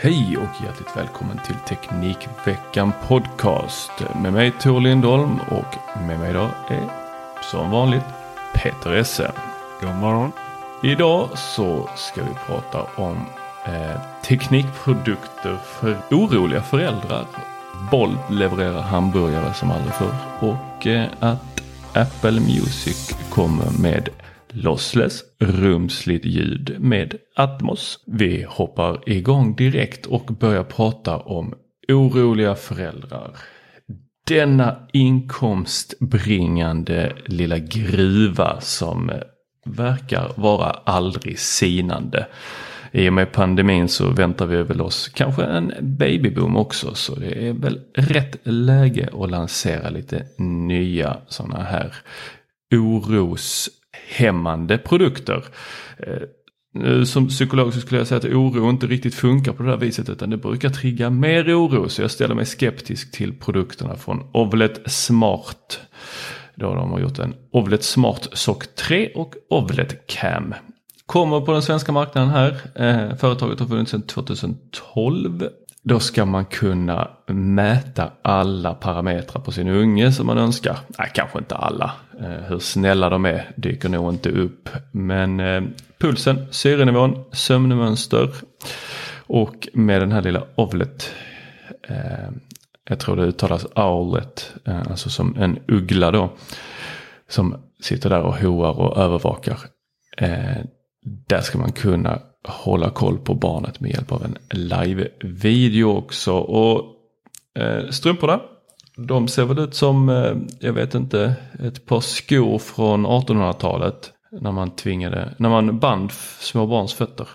[0.00, 3.90] Hej och hjärtligt välkommen till Teknikveckan Podcast
[4.22, 6.90] med mig Tor Lindholm och med mig idag är
[7.50, 8.04] som vanligt
[8.54, 9.32] Peter Esse.
[9.80, 10.32] God morgon.
[10.82, 13.16] Idag så ska vi prata om
[13.66, 17.26] eh, teknikprodukter för oroliga föräldrar.
[17.90, 21.62] Bolt levererar hamburgare som aldrig förr och eh, att
[21.94, 24.08] Apple Music kommer med
[24.52, 28.04] lossless rumsligt ljud med Atmos.
[28.06, 31.54] Vi hoppar igång direkt och börjar prata om
[31.88, 33.30] oroliga föräldrar.
[34.26, 39.16] Denna inkomstbringande lilla gruva som eh,
[39.64, 42.26] verkar vara aldrig sinande.
[42.92, 47.48] I och med pandemin så väntar vi väl oss kanske en babyboom också så det
[47.48, 51.94] är väl rätt läge att lansera lite nya sådana här
[52.74, 53.70] oros
[54.08, 55.44] hämmande produkter.
[55.98, 59.76] Eh, som psykolog så skulle jag säga att oro inte riktigt funkar på det där
[59.76, 64.30] viset utan det brukar trigga mer oro så jag ställer mig skeptisk till produkterna från
[64.32, 65.80] Ovlet Smart.
[66.54, 70.54] Då de har gjort en Ovlet Smart Sock 3 och Ovlet Cam.
[71.06, 72.50] Kommer på den svenska marknaden här.
[72.74, 75.48] Eh, företaget har funnits sedan 2012.
[75.82, 80.78] Då ska man kunna mäta alla parametrar på sin unge som man önskar.
[80.98, 81.92] Nej, kanske inte alla.
[82.20, 84.68] Eh, hur snälla de är dyker nog inte upp.
[84.90, 85.62] Men eh,
[85.98, 88.30] pulsen, syrenivån, sömnmönster
[89.26, 91.14] och med den här lilla ovlet.
[91.88, 92.30] Eh,
[92.88, 96.32] jag tror det uttalas owlet, eh, alltså som en uggla då.
[97.28, 99.58] Som sitter där och hoar och övervakar.
[100.16, 100.56] Eh,
[101.28, 106.32] där ska man kunna hålla koll på barnet med hjälp av en live-video också.
[106.34, 106.84] Och
[107.58, 108.40] eh, strumporna,
[108.96, 114.12] de ser väl ut som, eh, jag vet inte, ett par skor från 1800-talet.
[114.40, 117.28] När man tvingade, när man band små barns fötter.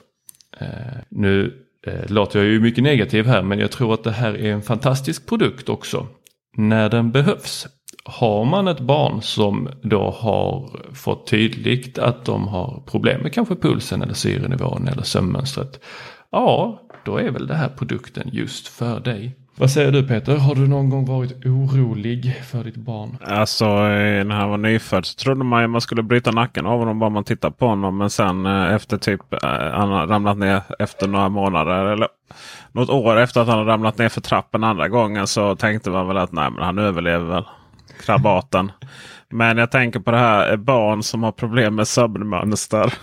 [0.59, 0.67] Eh,
[1.09, 1.53] nu
[1.87, 4.61] eh, låter jag ju mycket negativ här men jag tror att det här är en
[4.61, 6.07] fantastisk produkt också.
[6.57, 7.67] När den behövs.
[8.05, 13.55] Har man ett barn som då har fått tydligt att de har problem med kanske
[13.55, 15.79] pulsen eller syrenivån eller sömnmönstret.
[16.31, 19.35] Ja, då är väl det här produkten just för dig.
[19.55, 20.37] Vad säger du Peter?
[20.37, 23.17] Har du någon gång varit orolig för ditt barn?
[23.21, 26.79] Alltså eh, när han var nyfödd så trodde man att man skulle bryta nacken av
[26.79, 27.97] honom bara man tittar på honom.
[27.97, 32.07] Men sen eh, efter typ eh, han har ramlat ner efter några månader eller
[32.71, 36.07] något år efter att han har ramlat ner för trappen andra gången så tänkte man
[36.07, 37.43] väl att nej men han överlever väl
[38.05, 38.71] krabaten.
[39.29, 42.93] Men jag tänker på det här barn som har problem med sömnmönster.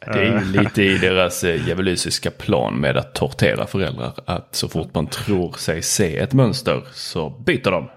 [0.06, 4.12] det är ju lite i deras djävulusiska plan med att tortera föräldrar.
[4.26, 7.88] Att så fort man tror sig se ett mönster så byter de.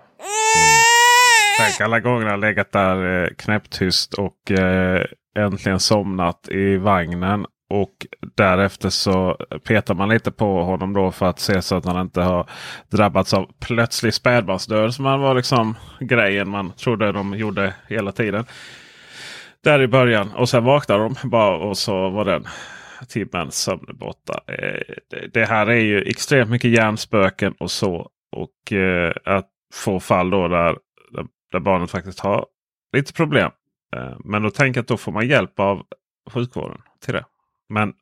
[1.59, 5.05] Tänk alla gånger jag legat där knäpptyst och eh,
[5.37, 7.45] äntligen somnat i vagnen.
[7.69, 12.01] Och därefter så petar man lite på honom då för att se så att han
[12.01, 12.49] inte har
[12.89, 14.93] drabbats av plötslig spädbarnsdöd.
[14.93, 18.45] Som var liksom grejen man trodde de gjorde hela tiden.
[19.63, 20.31] Där i början.
[20.31, 22.47] Och sen vaknade de bara och så var den
[23.07, 24.41] timmen sömn borta.
[24.47, 24.95] Eh,
[25.33, 28.09] det här är ju extremt mycket hjärnspöken och så.
[28.31, 30.77] Och eh, att få fall då där,
[31.51, 32.45] där barnet faktiskt har
[32.93, 33.51] lite problem.
[33.95, 35.83] Eh, men då tänker jag att då får man hjälp av
[36.29, 37.25] sjukvården till det.
[37.69, 37.93] Men,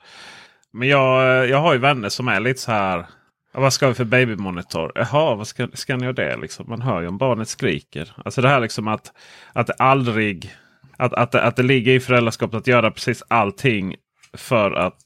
[0.73, 3.05] men jag, jag har ju vänner som är lite så här.
[3.53, 4.91] Vad ska vi för babymonitor?
[4.95, 6.37] Jaha, vad ska, ska ni ha det?
[6.37, 6.65] Liksom?
[6.69, 8.13] Man hör ju om barnet skriker.
[8.25, 9.11] Alltså det här liksom att,
[9.53, 10.55] att det aldrig...
[10.97, 13.95] Att, att, att det ligger i föräldraskapet att göra precis allting
[14.33, 14.97] för att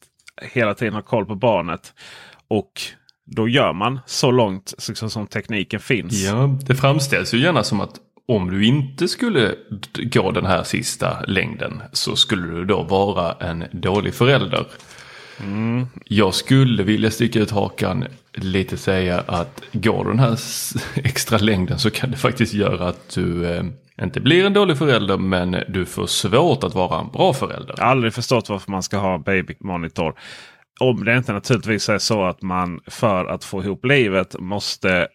[0.41, 1.93] hela tiden ha koll på barnet.
[2.47, 2.71] Och
[3.25, 6.13] då gör man så långt liksom, som tekniken finns.
[6.13, 7.93] Ja, det framställs ju gärna som att
[8.31, 9.55] om du inte skulle
[9.95, 14.65] gå den här sista längden så skulle du då vara en dålig förälder.
[15.39, 15.87] Mm.
[16.05, 20.39] Jag skulle vilja sticka ut hakan lite säga att går den här
[20.95, 23.63] extra längden så kan det faktiskt göra att du eh,
[24.01, 27.73] inte blir en dålig förälder men du får svårt att vara en bra förälder.
[27.77, 30.13] Jag har aldrig förstått varför man ska ha babymonitor.
[30.79, 35.07] Om det inte naturligtvis är så att man för att få ihop livet måste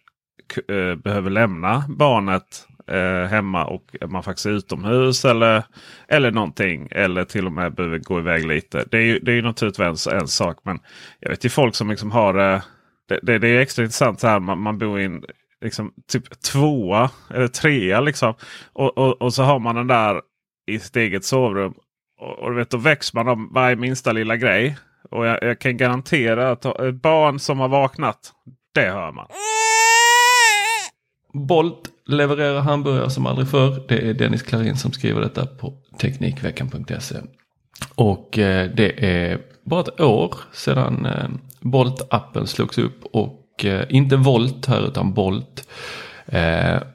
[0.67, 5.63] äh, behöver lämna barnet eh, hemma och man faktiskt är utomhus eller,
[6.07, 6.87] eller någonting.
[6.91, 8.85] Eller till och med behöver gå iväg lite.
[8.91, 10.57] Det är ju, det är ju naturligtvis en sak.
[10.63, 10.79] Men
[11.19, 12.61] jag vet ju folk som liksom har eh,
[13.09, 14.39] det, det, det är extra intressant så här.
[14.39, 15.23] Man, man bor i en
[15.61, 18.33] liksom, typ tvåa eller trea liksom.
[18.73, 20.21] Och, och, och så har man den där
[20.67, 21.73] i sitt eget sovrum.
[22.19, 24.77] Och, och vet, då väcks man av varje minsta lilla grej.
[25.11, 26.61] Och jag, jag kan garantera att
[27.01, 28.33] barn som har vaknat,
[28.73, 29.27] det hör man.
[31.45, 33.83] Bolt levererar hamburgare som aldrig förr.
[33.87, 37.15] Det är Dennis Klarin som skriver detta på Teknikveckan.se.
[37.95, 41.29] Och eh, det är bara ett år sedan eh,
[41.61, 45.67] Bolt-appen slogs upp och eh, inte Volt här utan Bolt.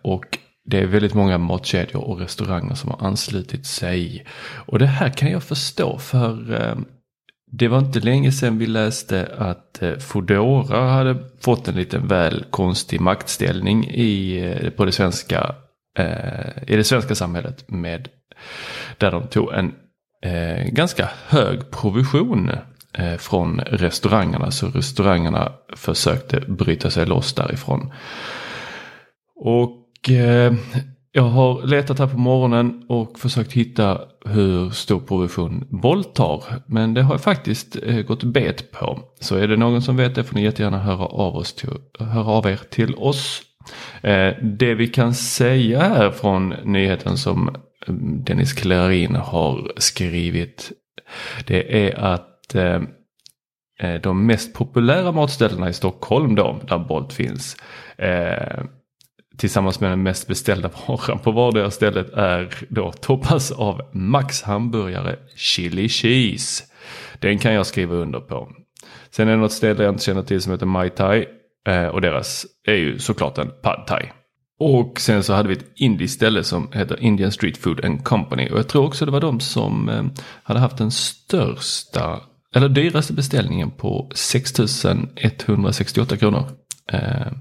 [0.03, 4.27] Och det är väldigt många matkedjor och restauranger som har anslutit sig.
[4.67, 6.77] Och det här kan jag förstå för
[7.55, 12.45] det var inte länge sedan vi läste att Fodora Foodora hade fått en liten väl
[12.51, 15.55] konstig maktställning i, eh, på det svenska,
[15.99, 17.65] eh, i det svenska samhället.
[17.69, 18.09] Med,
[18.99, 19.75] där de tog en
[20.25, 22.51] eh, ganska hög provision
[22.93, 24.51] eh, från restaurangerna.
[24.51, 27.93] Så restaurangerna försökte bryta sig loss därifrån.
[29.37, 30.55] Och eh,
[31.13, 36.95] jag har letat här på morgonen och försökt hitta hur stor provision Bolt tar, Men
[36.95, 39.01] det har jag faktiskt eh, gått bet på.
[39.21, 42.25] Så är det någon som vet det får ni jättegärna höra av, oss till, höra
[42.25, 43.43] av er till oss.
[44.03, 47.95] Eh, det vi kan säga här från nyheten som eh,
[48.27, 50.73] Dennis Klarin har skrivit.
[51.47, 52.83] Det är att eh,
[53.81, 57.57] eh, de mest populära matställena i Stockholm då, där Bolt finns
[59.37, 65.17] tillsammans med den mest beställda varan på vardera stället är då toppas av Max hamburgare
[65.37, 66.64] Chili Cheese.
[67.19, 68.49] Den kan jag skriva under på.
[69.11, 71.26] Sen är det något ställe jag inte känner till som heter Mai Tai
[71.69, 74.02] eh, och deras är ju såklart en Pad Thai.
[74.58, 78.49] Och sen så hade vi ett indiskt ställe som heter Indian Street Food and Company
[78.49, 80.05] och jag tror också det var de som eh,
[80.43, 82.20] hade haft den största
[82.55, 86.44] eller dyraste beställningen på 6168 kronor.
[86.93, 87.32] Eh,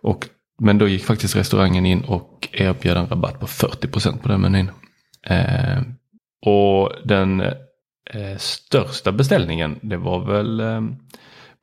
[0.00, 0.28] och
[0.58, 4.70] men då gick faktiskt restaurangen in och erbjöd en rabatt på 40% på den menyn.
[5.26, 5.82] Eh,
[6.46, 7.40] och den
[8.10, 10.80] eh, största beställningen det var väl eh,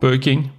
[0.02, 0.50] Burger King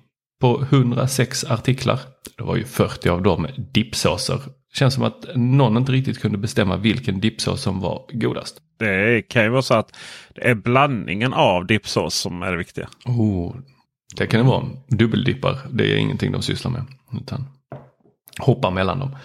[0.40, 2.00] på 106 artiklar.
[2.36, 4.40] Det var ju 40 av dem dippsåser.
[4.74, 8.60] Känns som att någon inte riktigt kunde bestämma vilken dippsås som var godast.
[8.78, 9.96] Det kan ju vara så att
[10.34, 12.88] det är blandningen av dippsås som är det viktiga.
[13.04, 13.56] Oh,
[14.16, 14.64] det kan det vara.
[14.88, 16.84] Dubbeldippar, det är ingenting de sysslar med.
[17.20, 17.46] Utan
[18.38, 19.16] hoppa mellan dem.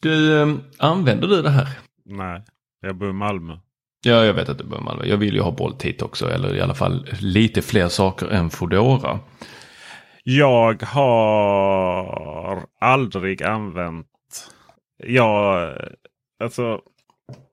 [0.00, 1.68] Du, ehm, använder du det här?
[2.04, 2.42] Nej,
[2.80, 3.58] jag bor i Malmö.
[4.04, 5.04] Ja, jag vet att du bor i Malmö.
[5.06, 8.50] Jag vill ju ha Bolt hit också, eller i alla fall lite fler saker än
[8.50, 9.18] Foodora.
[10.22, 14.06] Jag har aldrig använt...
[15.04, 15.72] Ja,
[16.44, 16.80] alltså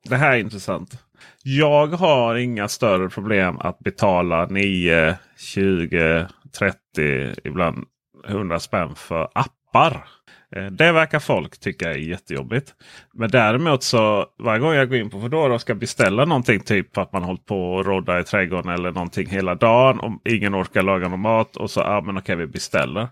[0.10, 1.04] det här är intressant.
[1.44, 7.86] Jag har inga större problem att betala 9, 20, 30, ibland
[8.28, 10.08] 100 spänn för appar.
[10.56, 12.74] Eh, Det verkar folk tycka är jättejobbigt.
[13.14, 16.60] Men däremot så varje gång jag går in på Foodora och ska beställa någonting.
[16.60, 20.00] Typ att man hållit på och rodda i trädgården eller någonting hela dagen.
[20.00, 21.56] Och ingen orkar laga någon mat.
[21.58, 23.08] Och så ja men okej vi beställer.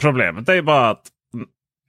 [0.00, 1.06] Problemet är ju bara att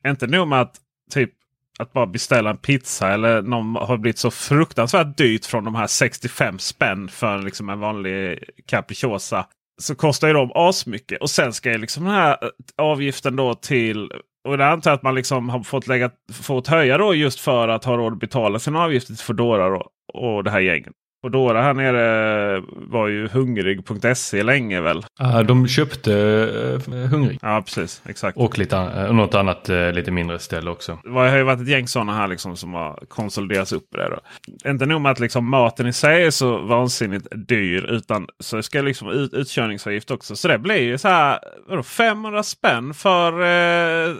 [0.08, 0.76] inte nog med att
[1.12, 1.32] typ
[1.80, 5.88] att bara beställa en pizza eller någon har blivit så fruktansvärt dyrt från de här
[5.88, 9.46] 65 spänn för liksom en vanlig capricciosa.
[9.82, 11.22] Så kostar ju de asmycket.
[11.22, 14.12] Och sen ska ju liksom den här eh, avgiften då till
[14.48, 17.68] och det antar jag att man liksom har fått, lägga, fått höja då just för
[17.68, 20.94] att ha råd att betala sina avgifter till Foodora och, och det här gänget.
[21.22, 25.06] Foodora här nere var ju hungrig.se länge väl?
[25.22, 27.40] Uh, de köpte uh, Hungrig.
[27.42, 28.38] Ja precis, exakt.
[28.38, 31.00] Och lite, uh, något annat uh, lite mindre ställe också.
[31.04, 34.10] Det har ju varit ett gäng sådana här liksom som har konsoliderats upp det.
[34.10, 34.70] Då.
[34.70, 38.82] Inte nog med att liksom maten i sig är så vansinnigt dyr utan så ska
[38.82, 40.36] liksom ut, utkörningsavgift också.
[40.36, 44.16] Så det blir ju så här vadå, 500 spänn för eh,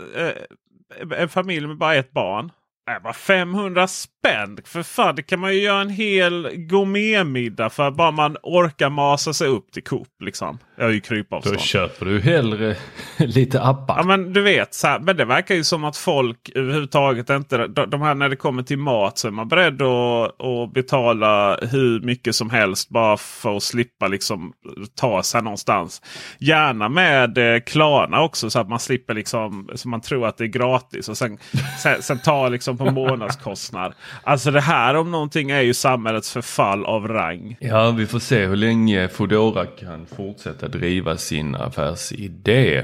[1.18, 2.52] en familj med bara ett barn.
[2.88, 4.60] Nej, bara 500 spänn!
[4.66, 9.34] För fan, det kan man ju göra en hel gourmetmiddag för bara man orkar masa
[9.34, 10.22] sig upp till Coop.
[10.22, 10.60] Liksom.
[10.80, 11.56] Jag har ju krypavstånd.
[11.56, 12.76] Då köper du hellre
[13.18, 13.98] lite appar.
[13.98, 17.68] Ja men du vet, så här, men det verkar ju som att folk överhuvudtaget inte...
[17.68, 22.02] De, här när det kommer till mat så är man beredd att, att betala hur
[22.02, 24.54] mycket som helst bara för att slippa liksom
[24.96, 26.02] ta sig någonstans.
[26.40, 30.44] Gärna med eh, Klarna också så att man slipper liksom så man tror att det
[30.44, 31.10] är gratis.
[31.10, 31.38] Och sen,
[31.84, 33.94] sen, sen ta liksom på månadskostnad.
[34.24, 37.58] Alltså det här om någonting är ju samhällets förfall av rang.
[37.60, 42.84] Ja vi får se hur länge Foodora kan fortsätta driva sin affärsidé.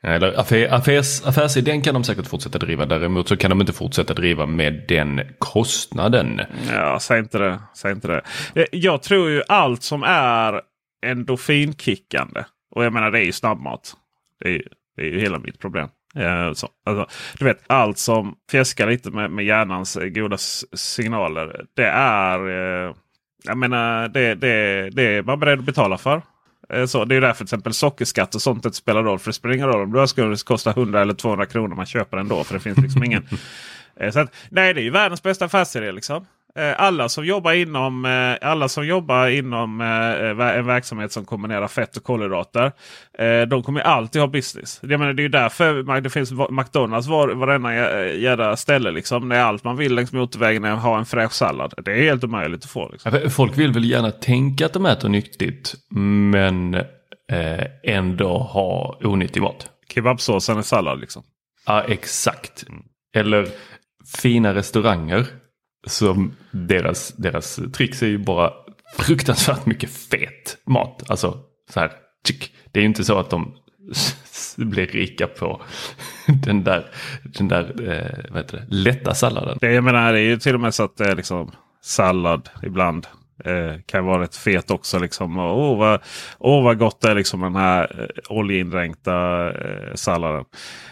[0.00, 0.40] Eller
[0.70, 2.86] affärs, affärsidén kan de säkert fortsätta driva.
[2.86, 6.40] Däremot så kan de inte fortsätta driva med den kostnaden.
[6.70, 7.60] Ja, säg inte det.
[7.74, 8.22] Säg inte det.
[8.54, 10.60] Eh, jag tror ju allt som är
[11.06, 12.44] endorfinkickande.
[12.74, 13.94] Och jag menar det är ju snabbmat.
[14.40, 14.62] Det är,
[14.96, 15.88] det är ju hela mitt problem.
[16.16, 16.68] Eh, så.
[16.86, 17.06] Alltså,
[17.38, 20.36] du vet allt som fjäskar lite med, med hjärnans eh, goda
[20.72, 21.64] signaler.
[21.76, 22.94] Det är
[23.46, 26.22] jag menar, det, det, det är man beredd att betala för.
[26.72, 29.18] Eh, så det är därför till exempel sockerskatt och sånt inte spelar roll.
[29.18, 31.76] För det spelar ingen roll om det skulle kosta 100 eller 200 kronor.
[31.76, 33.28] Man köper ändå för det finns liksom ingen.
[34.00, 36.26] Eh, så att, nej, det är ju världens bästa affärsidé liksom.
[36.58, 41.68] Eh, alla som jobbar inom, eh, alla som jobbar inom eh, en verksamhet som kombinerar
[41.68, 42.72] fett och kolhydrater.
[43.46, 44.80] De kommer alltid ha business.
[44.82, 48.90] Jag menar, det är därför det finns McDonalds var, varenda jävla ställe.
[48.90, 49.28] Liksom.
[49.28, 51.74] Det är allt man vill längs motorvägen är att ha en fräsch sallad.
[51.84, 52.88] Det är helt omöjligt att få.
[52.88, 53.30] Liksom.
[53.30, 55.74] Folk vill väl gärna tänka att de äter nyttigt.
[55.90, 56.76] Men
[57.82, 59.66] ändå ha onyttig mat.
[59.94, 61.22] Kebabsåsen är sallad liksom.
[61.66, 62.64] Ja exakt.
[63.16, 63.48] Eller
[64.22, 65.26] fina restauranger
[65.86, 68.52] så deras, deras tricks är ju bara
[68.98, 71.02] fruktansvärt mycket fet mat.
[71.10, 71.38] Alltså
[71.70, 71.92] så här,
[72.72, 73.54] det är ju inte så att de
[74.56, 75.62] blir rika på
[76.26, 76.86] den där,
[77.24, 79.58] den där eh, vad heter det, lätta salladen.
[79.60, 82.48] Det, jag menar, det är ju till och med så att det är liksom sallad
[82.62, 83.06] ibland.
[83.44, 84.98] Eh, kan vara rätt fet också.
[84.98, 85.38] Liksom.
[85.38, 86.00] Åh, oh, vad,
[86.38, 90.44] oh, vad gott det är liksom den här eh, oljeindränkta eh, salladen.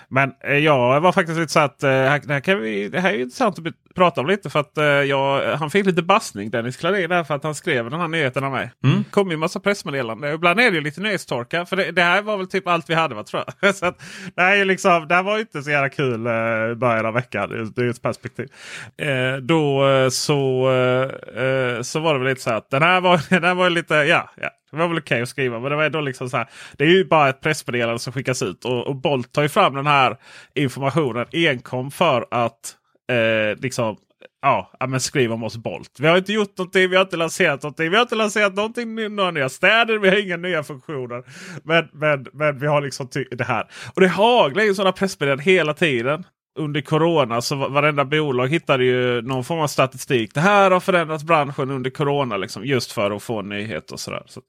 [0.08, 3.12] Men eh, jag var faktiskt lite så att eh, det, här kan vi, det här
[3.12, 4.50] är intressant att prata om lite.
[4.50, 7.90] För att eh, jag, han fick lite bassning Dennis Klarin där för att han skrev
[7.90, 8.72] den här nyheten av mig.
[8.84, 9.04] Mm.
[9.10, 10.34] kom ju en massa pressmeddelanden.
[10.34, 11.66] Ibland är det ju lite nyhetstorka.
[11.66, 13.74] För det, det, här var väl typ allt vi hade va, tror jag.
[13.76, 14.02] så att,
[14.34, 16.20] det, här är liksom, det här var inte så jävla kul
[16.72, 18.48] i början av veckan ur ett perspektiv.
[18.96, 20.70] Eh, då så,
[21.36, 23.94] eh, så var det väl lite så att den här var, den här var lite,
[23.94, 25.60] ja, ja det var väl okej okay att skriva.
[25.60, 26.48] Men det var ändå liksom så här.
[26.76, 28.64] Det är ju bara ett pressmeddelande som skickas ut.
[28.64, 30.16] Och, och Bolt tar ju fram den här
[30.54, 32.76] informationen enkom för att
[33.10, 33.96] eh, liksom
[34.42, 35.96] Ja, men skriv om oss Bolt.
[36.00, 37.90] Vi har inte gjort någonting, vi har inte lanserat någonting.
[37.90, 41.24] Vi har inte lanserat någonting, några nya städer, vi har inga nya funktioner.
[41.64, 43.70] Men, men, men vi har liksom det här.
[43.94, 46.24] Och det haglar ju sådana pressmeddelanden hela tiden
[46.58, 50.34] under corona så varenda bolag hittade ju någon form av statistik.
[50.34, 52.36] Det här har förändrat branschen under corona.
[52.36, 54.22] Liksom, just för att få nyheter och sådär.
[54.26, 54.40] Så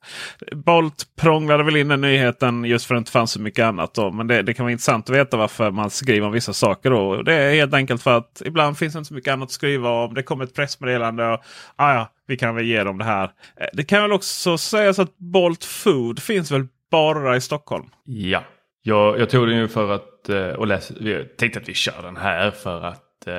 [0.51, 3.93] Bolt prånglade väl in den nyheten just för att det inte fanns så mycket annat.
[3.93, 4.11] Då.
[4.11, 6.89] Men det, det, kan vara intressant att veta varför man skriver om vissa saker.
[6.89, 7.21] Då.
[7.21, 9.89] Det är helt enkelt för att ibland finns det inte så mycket annat att skriva
[9.89, 10.13] om.
[10.13, 11.27] Det kommer ett pressmeddelande.
[11.27, 11.39] Och,
[11.75, 13.23] ah, ja, vi kan väl ge dem det här.
[13.23, 17.85] Eh, det kan väl också sägas att Bolt Food finns väl bara i Stockholm?
[18.05, 18.43] Ja.
[18.81, 22.03] Jag, jag tog den ju för att, eh, och läs, jag tänkte att vi kör
[22.03, 23.27] den här för att...
[23.27, 23.33] Eh,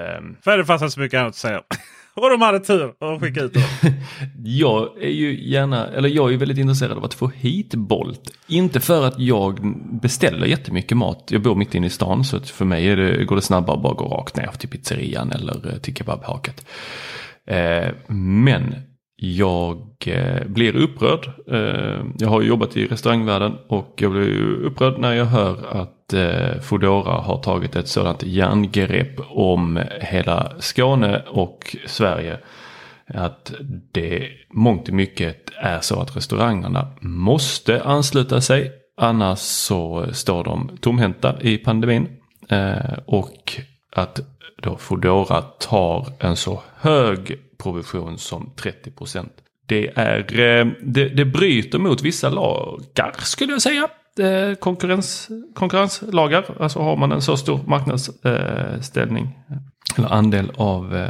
[0.44, 1.62] för det fanns inte så mycket annat att säga.
[2.14, 3.62] och de hade tur att skicka ut den.
[4.44, 8.20] jag är ju gärna, eller jag är väldigt intresserad av att få hit Bolt.
[8.46, 11.28] Inte för att jag beställer jättemycket mat.
[11.30, 13.94] Jag bor mitt inne i stan så för mig det, går det snabbare att bara
[13.94, 16.66] gå rakt ner till pizzerian eller eh, till kebabhaket.
[17.46, 18.74] Eh, men
[19.16, 21.30] jag eh, blir upprörd.
[21.50, 26.60] Eh, jag har jobbat i restaurangvärlden och jag blir upprörd när jag hör att eh,
[26.60, 32.38] Foodora har tagit ett sådant järngrepp om hela Skåne och Sverige.
[33.06, 33.52] Att
[33.92, 38.72] det mångt och mycket är så att restaurangerna måste ansluta sig.
[38.96, 42.08] Annars så står de tomhänta i pandemin.
[42.48, 43.52] Eh, och
[43.96, 44.20] att
[44.64, 49.32] då Foodora tar en så hög provision som 30 procent.
[49.66, 53.88] Det, är, eh, det, det bryter mot vissa lagar skulle jag säga.
[54.18, 56.44] Eh, konkurrens, konkurrenslagar.
[56.60, 59.56] Alltså har man en så stor marknadsställning eh,
[59.96, 61.08] eller andel av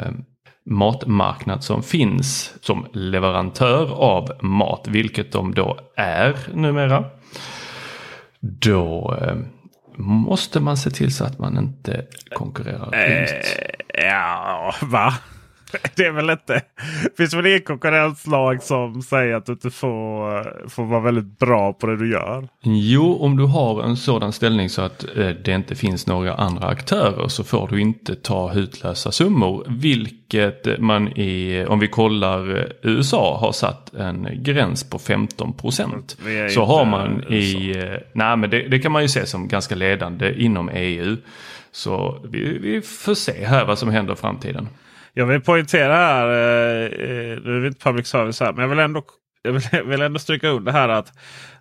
[0.66, 7.04] matmarknad som finns som leverantör av mat, vilket de då är numera.
[8.40, 9.16] Då
[9.96, 13.28] måste man se till så att man inte konkurrerar eh,
[14.04, 15.14] Ja, va?
[15.96, 16.62] det är väl inte.
[17.16, 21.86] Finns väl inget konkurrenslag som säger att du inte får, får vara väldigt bra på
[21.86, 22.48] det du gör?
[22.62, 26.66] Jo, om du har en sådan ställning så att eh, det inte finns några andra
[26.66, 29.64] aktörer så får du inte ta hutlösa summor.
[29.68, 36.16] Vilket man i, om vi kollar eh, USA, har satt en gräns på 15 procent.
[36.50, 39.74] Så har man i, eh, nej men det, det kan man ju se som ganska
[39.74, 41.16] ledande inom EU.
[41.72, 44.68] Så vi, vi får se här vad som händer i framtiden.
[45.16, 48.68] Jag vill poängtera här, eh, eh, nu är det inte public service här, men jag
[48.68, 49.02] vill ändå,
[49.42, 51.12] jag vill, jag vill ändå stryka under här att,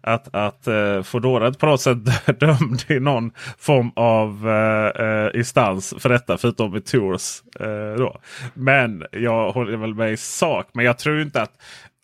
[0.02, 1.98] att, att eh, Foodora på något sätt
[2.40, 6.38] dömd i någon form av uh, instans för detta.
[6.38, 7.42] Förutom i Tours.
[7.62, 8.22] Uh, då.
[8.54, 10.70] Men jag håller väl med i sak.
[10.74, 11.52] Men jag tror inte att...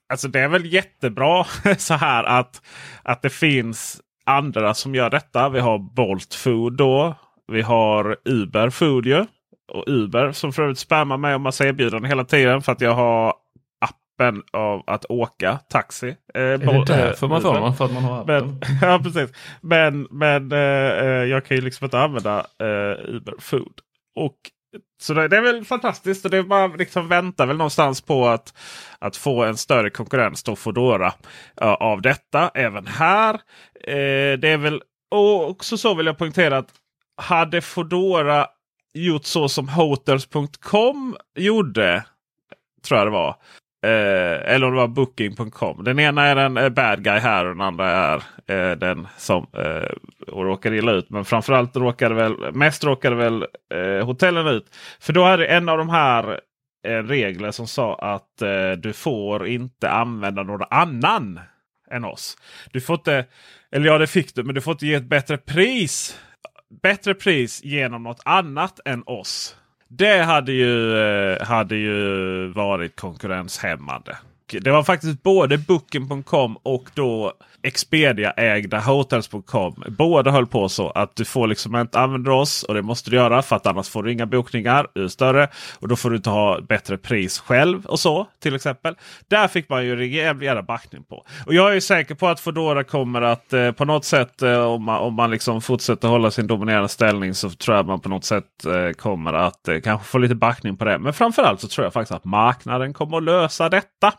[0.10, 1.46] Alltså det är väl jättebra
[1.78, 2.62] så här att,
[3.04, 5.50] att det finns andra som gör detta.
[5.50, 7.16] Vi har Bolt Food då.
[7.52, 9.26] Vi har Uber Food ju
[9.70, 12.94] och Uber som för övrigt spammar mig om massa erbjudanden hela tiden för att jag
[12.94, 13.34] har
[14.20, 16.16] appen av att åka taxi.
[16.34, 17.74] Eh, är det därför man får den?
[17.74, 18.46] För att man har appen?
[18.46, 19.32] Men, ja precis.
[19.62, 23.74] Men, men eh, eh, jag kan ju liksom inte använda eh, Uber Food.
[24.16, 24.36] Och
[25.02, 26.26] så det, är väl fantastiskt.
[26.26, 28.54] Och det är man liksom väntar väl någonstans på att,
[29.00, 31.14] att få en större konkurrens då Foodora
[31.62, 32.52] uh, av detta.
[32.54, 33.34] Även här.
[33.34, 36.70] Uh, det är väl och också så vill jag poängtera att
[37.22, 38.48] hade Foodora
[38.94, 42.04] gjort så som Hotels.com gjorde.
[42.84, 43.36] Tror jag det var.
[43.84, 45.84] Eh, eller om det var Booking.com.
[45.84, 49.48] Den ena är en eh, bad guy här och den andra är eh, den som
[49.58, 49.90] eh,
[50.28, 51.10] råkar illa ut.
[51.10, 54.76] Men framförallt råkade väl mest råkade väl eh, hotellen ut.
[55.00, 56.40] För då hade en av de här
[56.88, 61.40] eh, regler som sa att eh, du får inte använda någon annan
[61.92, 62.38] än oss.
[62.72, 63.26] Du får inte,
[63.72, 66.20] eller ja det fick du, men du får inte ge ett bättre pris
[66.82, 69.56] bättre pris genom något annat än oss.
[69.88, 74.18] Det hade ju, eh, hade ju varit konkurrenshämmande.
[74.52, 79.84] Det var faktiskt både Booking.com och då Expedia-ägda Hotels.com.
[79.88, 83.16] Båda höll på så att du får liksom inte använda oss och det måste du
[83.16, 84.88] göra för att annars får du inga bokningar.
[84.94, 85.48] Du är större
[85.80, 88.96] och då får du inte ha bättre pris själv och så till exempel.
[89.28, 91.26] Där fick man ju rejäl jävla backning på.
[91.46, 94.84] Och jag är säker på att Foodora kommer att eh, på något sätt eh, om
[94.84, 98.26] man, om man liksom fortsätter hålla sin dominerande ställning så tror jag man på något
[98.26, 100.98] sätt eh, kommer att eh, kanske få lite backning på det.
[100.98, 104.14] Men framförallt så tror jag faktiskt att marknaden kommer att lösa detta.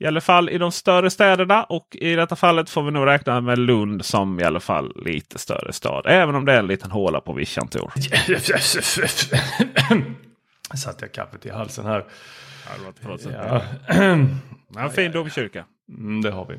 [0.00, 3.40] I alla fall i de större städerna och i detta fallet får vi nog räkna
[3.40, 6.06] med Lund som i alla fall lite större stad.
[6.06, 7.92] Även om det är en liten håla på vischan Tor.
[10.76, 12.04] Satte jag kaffet i halsen här.
[12.66, 13.18] Ja, det var
[14.74, 14.82] ja.
[14.84, 15.64] en fin domkyrka.
[15.88, 16.58] Mm, det har vi.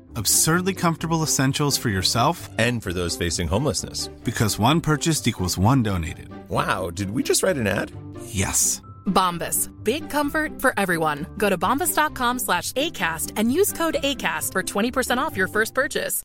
[0.15, 4.07] Absurdly comfortable essentials for yourself and for those facing homelessness.
[4.23, 6.29] Because one purchased equals one donated.
[6.49, 7.91] Wow, did we just write an ad?
[8.25, 8.81] Yes.
[9.05, 9.69] Bombas.
[9.83, 11.25] Big comfort for everyone.
[11.37, 16.23] Go to bombas.com slash ACAST and use code ACAST for 20% off your first purchase.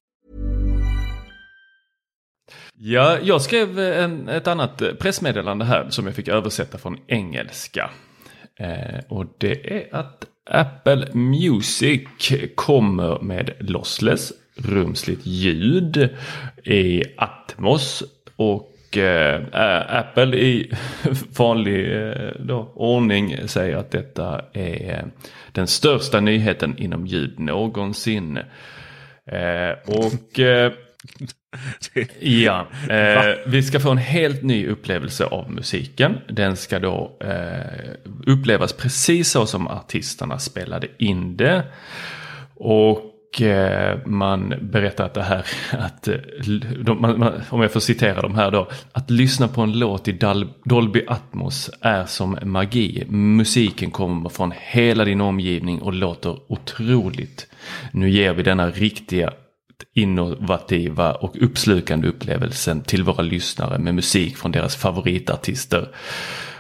[2.79, 7.91] Ja, jag skrev en, ett annat pressmeddelande här som jag fick översätta från engelska.
[8.61, 12.09] Eh, och det är att Apple Music
[12.55, 16.09] kommer med lossless rumsligt ljud
[16.65, 18.03] i Atmos
[18.37, 20.73] och eh, eh Apple i
[21.39, 25.05] vanlig eh, då, ordning säger att detta är eh,
[25.53, 28.37] den största nyheten inom ljud någonsin.
[29.27, 30.73] Eh, och eh,
[32.21, 36.19] ja, eh, vi ska få en helt ny upplevelse av musiken.
[36.29, 41.63] Den ska då eh, upplevas precis så som artisterna spelade in det.
[42.55, 45.47] Och eh, man berättar att det här,
[45.79, 46.09] att,
[46.85, 50.19] de, man, om jag får citera de här då, att lyssna på en låt i
[50.65, 53.05] Dolby Atmos är som magi.
[53.09, 57.47] Musiken kommer från hela din omgivning och låter otroligt.
[57.93, 59.33] Nu ger vi denna riktiga
[59.95, 65.89] innovativa och uppslukande upplevelsen till våra lyssnare med musik från deras favoritartister.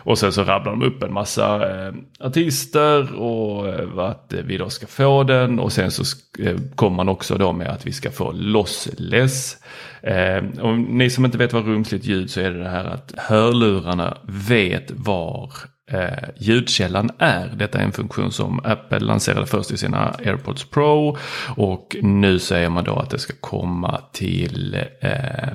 [0.06, 4.70] Och sen så rabblar de upp en massa eh, artister och eh, att vi då
[4.70, 5.58] ska få den.
[5.58, 6.02] Och sen så
[6.38, 9.56] eh, kommer man också då med att vi ska få lossless.
[10.02, 13.14] Eh, och ni som inte vet vad rumsligt ljud så är det det här att
[13.16, 15.52] hörlurarna vet var
[15.96, 17.48] eh, ljudkällan är.
[17.56, 21.16] Detta är en funktion som Apple lanserade först i sina AirPods Pro
[21.56, 25.48] och nu säger man då att det ska komma till eh,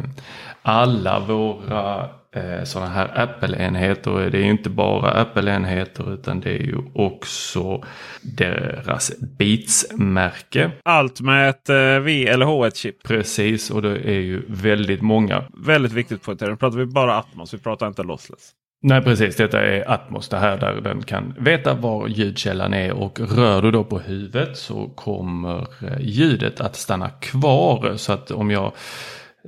[0.61, 4.29] alla våra eh, sådana här Apple-enheter.
[4.29, 7.83] Det är ju inte bara Apple-enheter utan det är ju också
[8.21, 10.71] deras Beats-märke.
[10.83, 13.03] Allt med ett eh, V eller H1-chip.
[13.03, 15.43] Precis och det är ju väldigt många.
[15.65, 18.51] Väldigt viktigt på Nu pratar vi bara Atmos, vi pratar inte lossless.
[18.83, 23.19] Nej precis, detta är Atmos det här där den kan veta var ljudkällan är och
[23.19, 27.93] rör du då på huvudet så kommer eh, ljudet att stanna kvar.
[27.95, 28.71] Så att om jag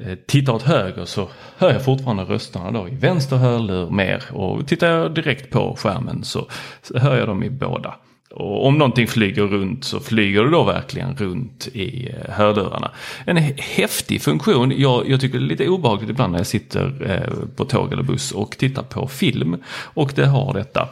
[0.01, 4.67] eh, tittar åt höger så hör jag fortfarande rösterna då i vänster hörlur mer och
[4.67, 6.47] tittar jag direkt på skärmen så
[6.95, 7.95] hör jag dem i båda.
[8.33, 12.91] Och om någonting flyger runt så flyger det då verkligen runt i eh, hörlurarna.
[13.25, 14.73] En häftig funktion.
[14.77, 18.03] Jag, jag tycker det är lite obehagligt ibland när jag sitter eh, på tåg eller
[18.03, 19.57] buss och tittar på film.
[19.83, 20.89] Och det har detta.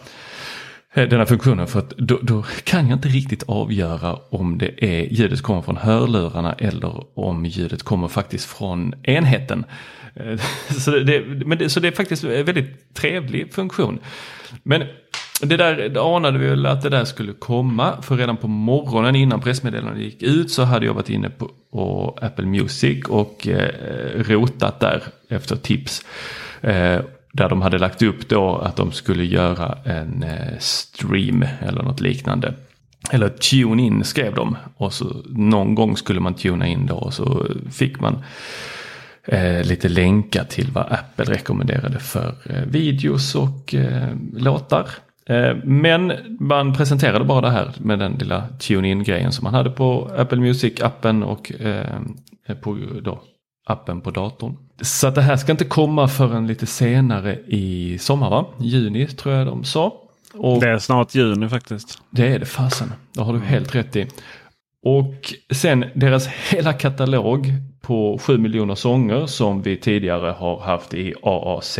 [0.93, 5.13] den denna funktionen för att då, då, kan jag inte riktigt avgöra om det är
[5.13, 9.65] ljudet kommer från hörlurarna eller om ljudet kommer faktiskt från enheten.
[10.80, 13.99] Så det, men det, så det är faktiskt en väldigt trevlig funktion.
[14.63, 14.84] Men
[15.41, 18.01] det där anade vi väl att det där skulle komma.
[18.01, 22.17] För redan på morgonen innan pressmeddelandet gick ut så hade jag varit inne på, på
[22.21, 26.06] Apple Music och eh, rotat där efter tips.
[26.62, 26.99] Eh,
[27.34, 32.01] där de hade lagt upp då att de skulle göra en eh, stream eller något
[32.01, 32.54] liknande.
[33.12, 34.58] Eller tune in skrev de.
[34.77, 38.23] Och så någon gång skulle man tuna in då och så fick man
[39.23, 44.88] eh, lite länkar till vad Apple rekommenderade för eh, videos och eh, låtar.
[45.26, 50.12] Eh, men man presenterade bara det här med den lilla tune-in-grejen som man hade på
[50.18, 53.22] Apple Music-appen och eh, på då,
[53.66, 54.58] appen på datorn.
[54.82, 58.46] Så det här ska inte komma förrän lite senare i sommar va?
[58.60, 59.94] Juni tror jag de sa.
[60.34, 62.02] Och det är snart juni faktiskt.
[62.10, 62.94] Det är det fasen.
[63.14, 64.08] Det har du helt rätt i.
[64.84, 67.54] Och sen deras hela katalog
[67.91, 71.80] på 7 miljoner sånger som vi tidigare har haft i AAC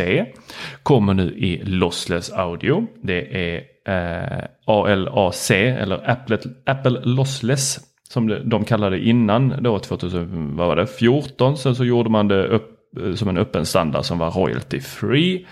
[0.82, 2.86] kommer nu i Lossless Audio.
[3.02, 11.56] Det är eh, ALAC eller Apple, Apple Lossless som de kallade innan då 2014.
[11.56, 12.70] Sen så gjorde man det upp,
[13.02, 15.46] eh, som en öppen standard som var royalty free.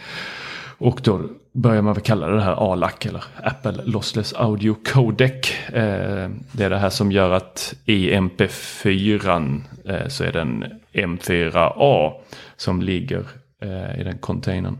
[0.81, 1.21] Och då
[1.53, 5.69] börjar man väl kalla det här ALAC eller Apple Lossless Audio Codec.
[5.69, 10.65] Eh, det är det här som gör att i MP4 eh, så är det en
[10.93, 12.13] M4A
[12.57, 13.25] som ligger
[13.63, 14.79] eh, i den containern.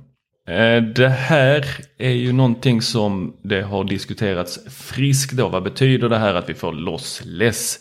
[0.49, 1.67] Eh, det här
[1.99, 5.49] är ju någonting som det har diskuterats friskt då.
[5.49, 7.81] Vad betyder det här att vi får lossless?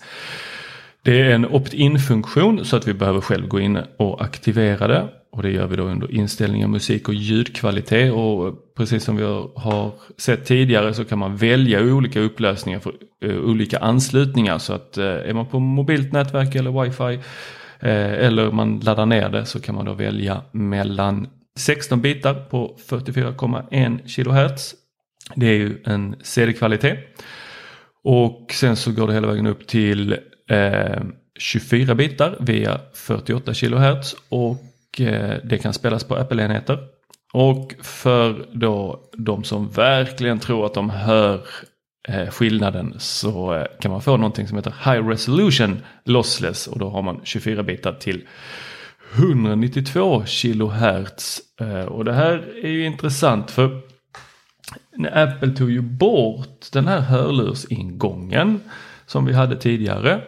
[1.04, 5.08] Det är en opt-in funktion så att vi behöver själv gå in och aktivera det.
[5.32, 8.14] Och det gör vi då under inställningar, musik och ljudkvalitet.
[8.14, 9.24] Och precis som vi
[9.56, 12.94] har sett tidigare så kan man välja olika upplösningar för
[13.26, 14.58] eh, olika anslutningar.
[14.58, 17.24] Så att eh, är man på mobilt nätverk eller wifi
[17.80, 22.78] eh, eller man laddar ner det så kan man då välja mellan 16 bitar på
[22.90, 24.76] 44,1 kHz.
[25.36, 26.98] Det är ju en CD-kvalitet.
[28.04, 30.18] Och sen så går det hela vägen upp till
[30.50, 31.02] eh,
[31.40, 36.80] 24 bitar via 48 kHz och eh, det kan spelas på Apple-enheter.
[37.34, 41.42] Och för då de som verkligen tror att de hör
[42.08, 46.90] eh, skillnaden så eh, kan man få någonting som heter High Resolution Lossless och då
[46.90, 48.28] har man 24 bitar till
[49.16, 51.42] 192 kHz.
[51.62, 53.82] Eh, och det här är ju intressant för
[54.96, 58.62] när Apple tog ju bort den här hörlursingången
[59.06, 60.22] som vi hade tidigare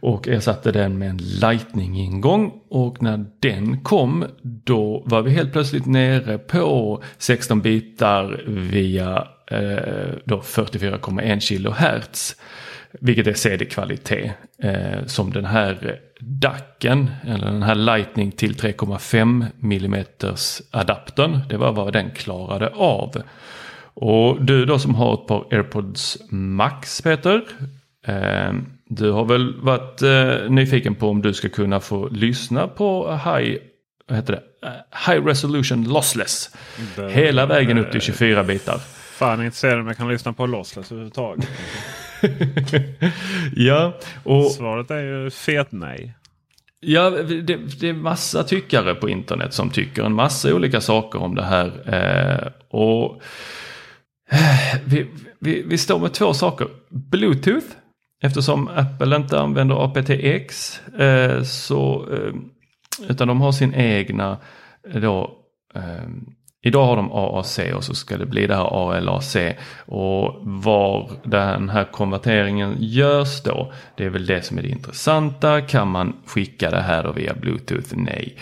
[0.00, 5.86] och ersatte den med en Lightning-ingång och när den kom då var vi helt plötsligt
[5.86, 12.36] nere på 16 bitar via eh, 44,1 kHz.
[12.92, 14.32] Vilket är CD-kvalitet.
[14.62, 20.04] Eh, som den här DACen, eller den här Lightning till 3,5 mm
[20.70, 21.40] adaptern.
[21.48, 23.22] Det var vad den klarade av.
[23.94, 27.42] Och du då som har ett par AirPods Max Peter.
[28.06, 28.52] Eh,
[28.90, 33.56] du har väl varit eh, nyfiken på om du ska kunna få lyssna på High,
[34.08, 34.66] vad heter det?
[34.68, 36.50] Eh, high Resolution Lossless.
[36.96, 38.78] Det- Hela vägen upp till 24 bitar.
[39.12, 41.48] Fan intresserad om jag kan lyssna på Lossless överhuvudtaget.
[43.56, 46.14] ja, och Svaret är ju fet nej.
[46.80, 47.40] Ja, det,
[47.80, 51.66] det är massa tyckare på internet som tycker en massa olika saker om det här.
[51.94, 53.22] Eh, och
[54.30, 55.06] eh, vi,
[55.40, 56.68] vi, vi står med två saker.
[56.88, 57.66] Bluetooth,
[58.22, 60.80] eftersom Apple inte använder aptX.
[60.88, 62.34] Eh, så, eh,
[63.08, 64.38] utan de har sin egna
[64.92, 65.30] eh, då,
[65.74, 66.08] eh,
[66.62, 69.36] Idag har de AAC och så ska det bli det här ALAC.
[69.86, 75.60] Och var den här konverteringen görs då, det är väl det som är det intressanta.
[75.60, 77.88] Kan man skicka det här då via Bluetooth?
[77.92, 78.36] Nej.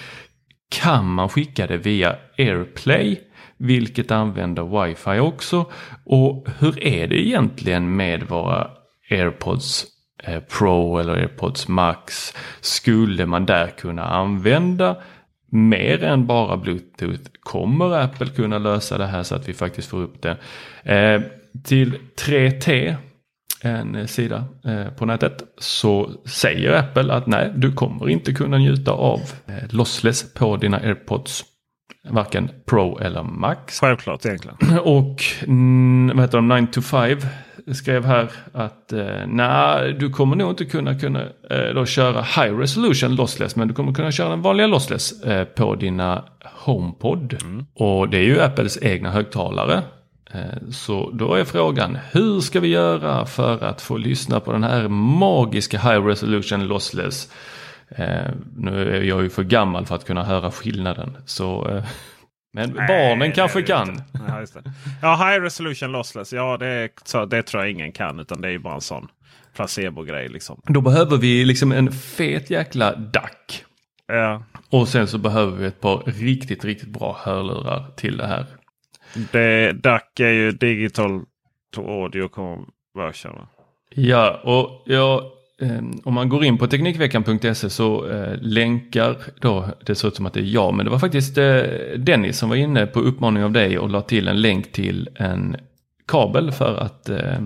[0.70, 3.20] Kan man skicka det via AirPlay?
[3.56, 5.66] Vilket använder wifi också.
[6.04, 8.70] Och hur är det egentligen med våra
[9.10, 9.86] AirPods
[10.24, 12.34] eh, Pro eller AirPods Max?
[12.60, 14.96] Skulle man där kunna använda
[15.50, 20.02] mer än bara Bluetooth kommer Apple kunna lösa det här så att vi faktiskt får
[20.02, 20.36] upp det.
[20.94, 21.22] Eh,
[21.64, 22.96] till 3T,
[23.62, 28.92] en sida eh, på nätet, så säger Apple att nej, du kommer inte kunna njuta
[28.92, 31.44] av eh, lossless på dina AirPods.
[32.10, 33.80] Varken Pro eller Max.
[33.80, 34.78] Självklart egentligen.
[34.78, 37.18] Och mm, vad heter de, 9 to 5
[37.74, 42.58] skrev här att eh, nej, du kommer nog inte kunna, kunna eh, då köra high
[42.58, 47.36] resolution lossless men du kommer kunna köra den vanliga lossless eh, på dina HomePod.
[47.74, 49.82] Och det är ju Apples egna högtalare.
[50.32, 54.64] Eh, så då är frågan, hur ska vi göra för att få lyssna på den
[54.64, 57.32] här magiska high resolution lossless?
[57.88, 61.16] Eh, nu är jag ju för gammal för att kunna höra skillnaden.
[61.26, 61.82] Så,
[62.58, 64.02] men barnen kanske kan.
[64.28, 64.44] Ja,
[65.02, 66.32] ja, high resolution lossless.
[66.32, 68.20] Ja, det, så, det tror jag ingen kan.
[68.20, 69.08] Utan det är bara en sån
[69.56, 70.28] placebo-grej.
[70.28, 70.60] Liksom.
[70.64, 73.64] Då behöver vi liksom en fet jäkla DAC.
[74.06, 74.42] Ja.
[74.70, 78.46] Och sen så behöver vi ett par riktigt, riktigt bra hörlurar till det här.
[79.32, 81.22] Det, DAC är ju digital
[81.74, 83.46] to audio conversion.
[83.94, 85.22] Ja, och jag,
[85.60, 90.26] Ehm, om man går in på Teknikveckan.se så eh, länkar då, det ser ut som
[90.26, 91.62] att det är jag, men det var faktiskt eh,
[91.96, 95.56] Dennis som var inne på uppmaning av dig och la till en länk till en
[96.06, 97.36] kabel för att eh,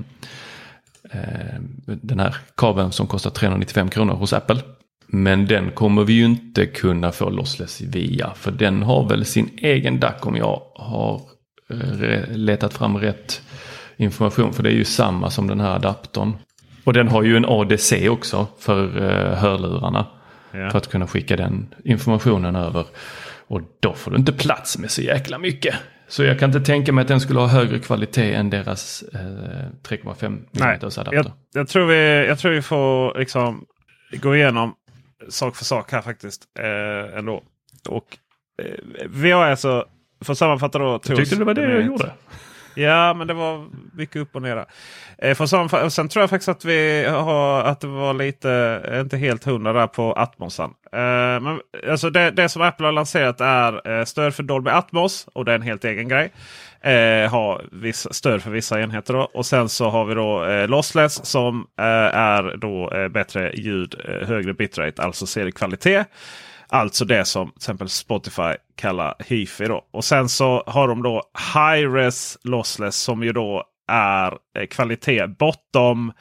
[1.10, 4.60] eh, den här kabeln som kostar 395 kronor hos Apple.
[5.06, 9.50] Men den kommer vi ju inte kunna få lossless via, för den har väl sin
[9.56, 11.20] egen DAC om jag har
[11.70, 13.42] eh, letat fram rätt
[13.96, 14.52] information.
[14.52, 16.32] För det är ju samma som den här adaptern.
[16.84, 20.06] Och den har ju en ADC också för eh, hörlurarna.
[20.52, 20.70] Ja.
[20.70, 22.86] För att kunna skicka den informationen över.
[23.46, 25.74] Och då får du inte plats med så jäkla mycket.
[26.08, 29.18] Så jag kan inte tänka mig att den skulle ha högre kvalitet än deras eh,
[29.18, 30.44] 3,5 mm
[30.82, 31.14] adapter.
[31.14, 33.64] jag, jag, tror vi, jag tror vi får liksom
[34.12, 34.74] gå igenom
[35.28, 36.42] sak för sak här faktiskt.
[36.58, 37.42] Eh, ändå.
[37.88, 38.16] Och,
[38.62, 39.84] eh, vi har alltså,
[40.24, 41.00] för att sammanfatta då.
[41.06, 42.12] Jag tyckte det var det jag gjorde.
[42.74, 44.56] Ja, men det var mycket upp och ner.
[44.56, 44.66] där.
[45.18, 49.00] Eh, för sen, sen tror jag faktiskt att vi har att det var lite, eh,
[49.00, 50.70] inte helt hundra där på Atmosen.
[50.92, 55.28] Eh, men, alltså det, det som Apple har lanserat är eh, stöd för Dolby Atmos
[55.32, 56.32] och det är en helt egen grej.
[56.80, 59.14] Eh, har viss, stöd för vissa enheter.
[59.14, 59.20] Då.
[59.20, 63.94] Och sen så har vi då eh, Lossless som eh, är då eh, bättre ljud,
[64.08, 66.06] eh, högre bitrate, alltså seriekvalitet.
[66.74, 69.64] Alltså det som till exempel Spotify kallar hifi.
[69.64, 69.84] Då.
[69.90, 71.22] Och sen så har de då
[71.54, 76.12] Hi-Res Lossless som ju då är eh, kvalitet bortom.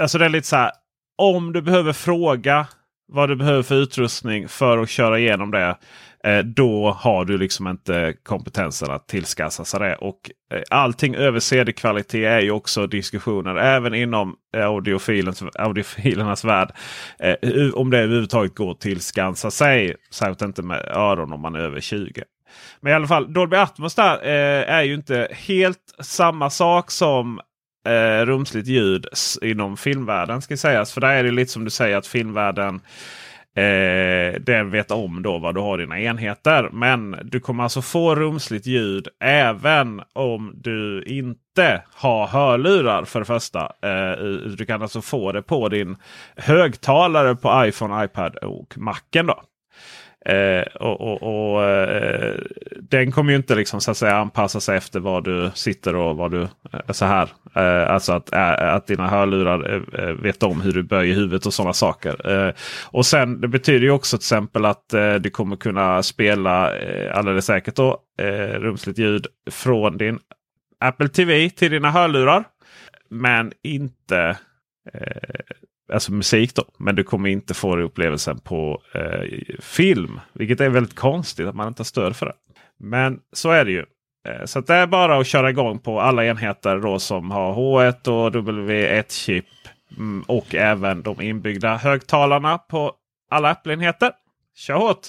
[0.00, 0.72] Alltså det är lite så här.
[1.18, 2.66] Om du behöver fråga
[3.12, 5.76] vad du behöver för utrustning för att köra igenom det.
[6.24, 9.94] Eh, då har du liksom inte kompetensen att tillskassa sig det.
[9.94, 16.72] Och eh, allting över CD-kvalitet är ju också diskussioner även inom eh, audiofilens, audiofilernas värld.
[17.74, 19.96] Om det överhuvudtaget går att tillskansa sig.
[20.10, 22.22] Särskilt inte med öron om man är över 20.
[22.80, 27.40] Men i alla fall Dolby Atmos där eh, är ju inte helt samma sak som
[27.86, 29.06] eh, rumsligt ljud
[29.42, 30.92] inom filmvärlden ska sägas.
[30.92, 32.80] För där är det lite som du säger att filmvärlden
[33.54, 36.68] Eh, den vet om då vad du har dina enheter.
[36.72, 43.24] Men du kommer alltså få rumsligt ljud även om du inte har hörlurar för det
[43.24, 43.60] första.
[43.60, 44.24] Eh,
[44.56, 45.96] du kan alltså få det på din
[46.36, 49.26] högtalare på iPhone, iPad och Macen.
[49.26, 49.42] Då.
[50.26, 52.34] Eh, och, och, och eh,
[52.80, 56.16] Den kommer ju inte liksom så att säga anpassa sig efter var du sitter och
[56.16, 57.28] vad du eh, så här.
[57.54, 61.46] Eh, alltså att, eh, att dina hörlurar eh, eh vet om hur du böjer huvudet
[61.46, 62.30] och sådana saker.
[62.30, 62.54] Eh,
[62.84, 66.72] och sen det betyder ju också till exempel att eh, du kommer kunna spela
[67.12, 67.98] alldeles säkert då
[68.58, 70.18] rumsligt ljud från din
[70.80, 72.44] Apple TV till dina hörlurar.
[73.10, 74.36] Men inte
[75.92, 76.64] alltså musik då.
[76.78, 80.20] Men du kommer inte få den upplevelsen på eh, film.
[80.32, 82.34] Vilket är väldigt konstigt att man inte har stöd för det.
[82.78, 83.84] Men så är det ju.
[84.28, 88.08] Eh, så det är bara att köra igång på alla enheter då som har H1
[88.08, 89.44] och W1-chip.
[89.96, 92.92] Mm, och även de inbyggda högtalarna på
[93.30, 94.12] alla Apple-enheter.
[94.56, 95.06] Kör hårt!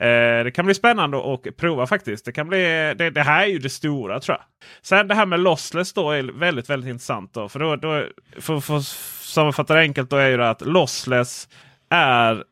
[0.00, 2.24] Eh, det kan bli spännande att prova faktiskt.
[2.24, 4.44] Det, kan bli, det, det, här är ju det stora tror jag.
[4.82, 7.34] Sen det här med lossless då är väldigt, väldigt intressant.
[7.34, 8.04] Då, för då, då
[8.40, 8.80] för, för,
[9.26, 11.48] sammanfatta det enkelt då är ju det att lossless
[11.90, 12.44] är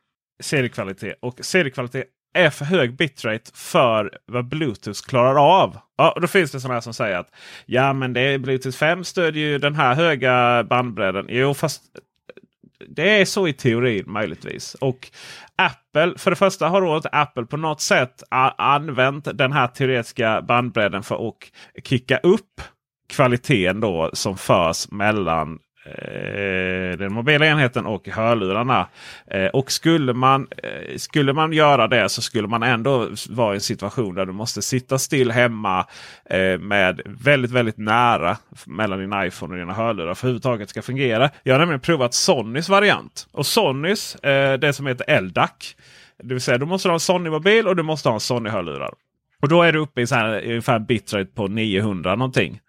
[0.42, 1.18] seriekvalitet.
[1.20, 5.78] Och seriekvalitet är för hög bitrate för vad Bluetooth klarar av.
[5.96, 7.30] Ja, då finns det sådana som säger att
[7.66, 11.26] ja men det är Bluetooth 5 stödjer ju den här höga bandbredden.
[11.28, 11.82] Jo fast
[12.88, 14.74] det är så i teorin möjligtvis.
[14.74, 15.10] Och
[15.56, 18.22] Apple, för det första har då inte Apple på något sätt
[18.58, 21.34] använt den här teoretiska bandbredden för att
[21.84, 22.60] kicka upp
[23.08, 28.86] kvaliteten då som förs mellan Eh, den mobila enheten och hörlurarna.
[29.30, 33.54] Eh, och skulle man, eh, skulle man göra det så skulle man ändå vara i
[33.54, 35.86] en situation där du måste sitta still hemma
[36.60, 41.30] med väldigt, väldigt nära mellan din iPhone och dina hörlurar för att överhuvudtaget ska fungera.
[41.42, 43.26] Jag har nämligen provat Sonys variant.
[43.32, 44.16] Och Sonys,
[44.60, 45.50] det som heter LDAC.
[46.22, 48.94] Det vill säga du måste ha en Sony-mobil och du måste ha en Sony-hörlurar.
[49.42, 52.60] Och då är du uppe i så här, ungefär bitrate på 900 någonting.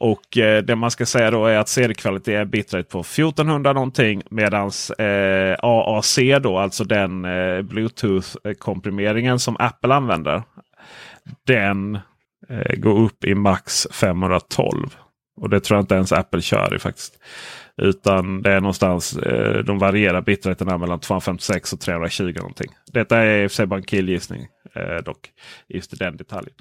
[0.00, 4.22] Och eh, det man ska säga då är att CD-kvalitet är bitrate på 1400 någonting.
[4.30, 10.42] Medan eh, AAC då, alltså den eh, Bluetooth-komprimeringen som Apple använder.
[11.46, 11.98] Den
[12.48, 14.96] eh, går upp i max 512.
[15.40, 17.14] Och det tror jag inte ens Apple kör i faktiskt.
[17.76, 22.70] Utan det är någonstans, eh, de varierar bitraterna mellan 256 och 320 någonting.
[22.92, 25.30] Detta är i och för sig bara en killgissning eh, dock.
[25.68, 26.54] Just i den detaljen.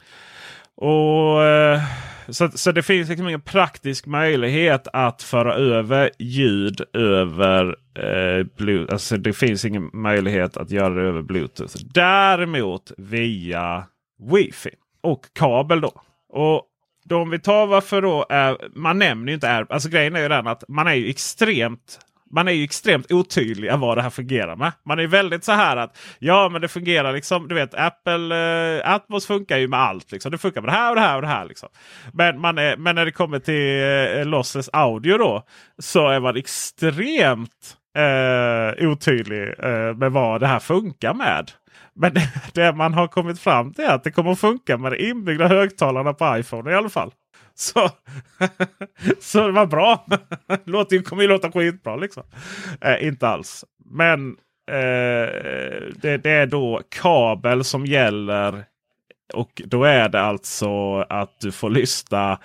[0.78, 1.82] Och, eh,
[2.30, 8.94] så, så det finns liksom ingen praktisk möjlighet att föra över ljud över eh, Bluetooth.
[8.94, 11.76] Alltså det finns ingen möjlighet att göra det över Bluetooth.
[11.94, 13.84] Däremot via
[14.32, 14.70] Wi-Fi
[15.02, 15.92] och kabel då.
[16.30, 16.64] Och
[17.06, 20.22] då om vi tar varför då är, man nämner ju inte är, alltså grejen är
[20.22, 22.00] ju den att man är ju extremt
[22.32, 24.72] man är ju extremt otydliga vad det här fungerar med.
[24.86, 27.48] Man är väldigt så här att ja, men det fungerar liksom.
[27.48, 28.36] Du vet, Apple
[28.78, 30.12] eh, Atmos funkar ju med allt.
[30.12, 30.32] Liksom.
[30.32, 31.46] Det funkar med det här och det här och det här.
[31.46, 31.70] Liksom.
[32.14, 35.44] Men, man är, men när det kommer till eh, lossless audio då
[35.80, 41.52] så är man extremt eh, otydlig eh, med vad det här funkar med.
[41.96, 44.92] Men det, det man har kommit fram till är att det kommer att funka med
[44.92, 47.12] de inbyggda högtalarna på iPhone i alla fall.
[47.60, 47.90] Så,
[49.20, 50.06] så det var bra.
[50.66, 52.24] Låter, kommer ju låta skitbra liksom.
[52.82, 53.66] Eh, inte alls.
[53.86, 54.30] Men
[54.72, 55.30] eh,
[55.96, 58.66] det, det, är då kabel som gäller.
[59.34, 62.40] Och då är det alltså att du får lyssna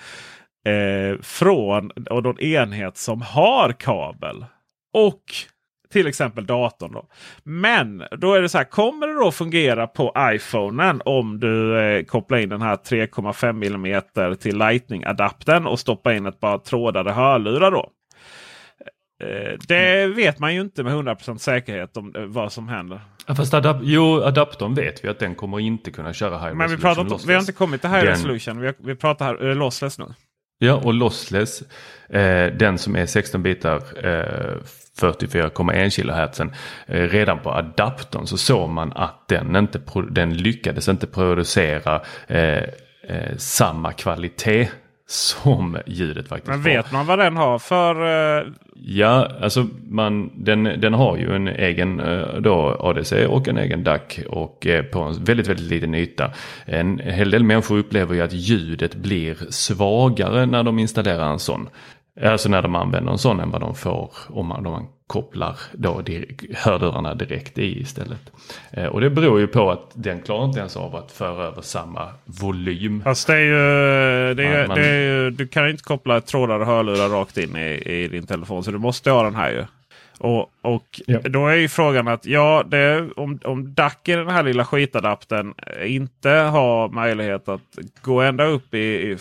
[0.66, 4.44] eh, från och någon enhet som har kabel.
[4.92, 5.22] Och
[5.92, 6.92] till exempel datorn.
[6.92, 7.07] Då.
[7.42, 12.05] Men då är det så här, kommer det då fungera på iPhonen om du eh,
[12.05, 17.70] kopplar in den här 3,5 mm till Lightning-adaptern och stoppar in ett par trådade hörlurar
[17.70, 17.90] då?
[19.22, 23.00] Eh, det vet man ju inte med 100% säkerhet om eh, vad som händer.
[23.26, 26.70] Ja, fast adap jo, adaptern vet vi att den kommer inte kunna köra high Men
[26.70, 28.09] vi, pratar, vi har inte kommit till high den...
[28.09, 28.61] resolution.
[28.61, 30.04] Vi, har, vi pratar här uh, lossless nu.
[30.65, 31.63] Ja, och lossless,
[32.08, 34.56] eh, den som är 16 bitar eh,
[35.00, 36.40] 44,1 kHz.
[36.87, 42.63] Eh, redan på adaptern så såg man att den, inte, den lyckades inte producera eh,
[43.08, 44.69] eh, samma kvalitet
[45.07, 46.65] som ljudet faktiskt Men har.
[46.65, 48.38] vet man vad den har för...
[48.40, 48.46] eh,
[48.85, 53.85] Ja, alltså man, den, den har ju en egen eh, då, ADC och en egen
[53.85, 56.31] DAC och eh, på en väldigt, väldigt liten yta.
[56.65, 61.69] En hel del människor upplever ju att ljudet blir svagare när de installerar en sån.
[62.21, 65.56] Alltså när de använder en sån än vad de får om man, om man kopplar
[65.73, 68.33] då dir- hörlurarna direkt i istället.
[68.71, 71.63] Eh, Och det beror ju på att den klarar inte ens av att föra över
[71.63, 73.02] samma volym.
[73.04, 75.83] Fast det är ju, det är, Ja, man- det är ju, du kan ju inte
[75.83, 78.65] koppla trådar och hörlurar rakt in i, i din telefon.
[78.65, 79.65] Så du måste ha den här ju.
[80.19, 81.00] Och, och
[81.31, 85.54] då är ju frågan att ja, det, om, om DAC i den här lilla skitadaptern
[85.85, 87.60] inte har möjlighet att
[88.02, 88.79] gå ända upp i...
[88.79, 89.17] i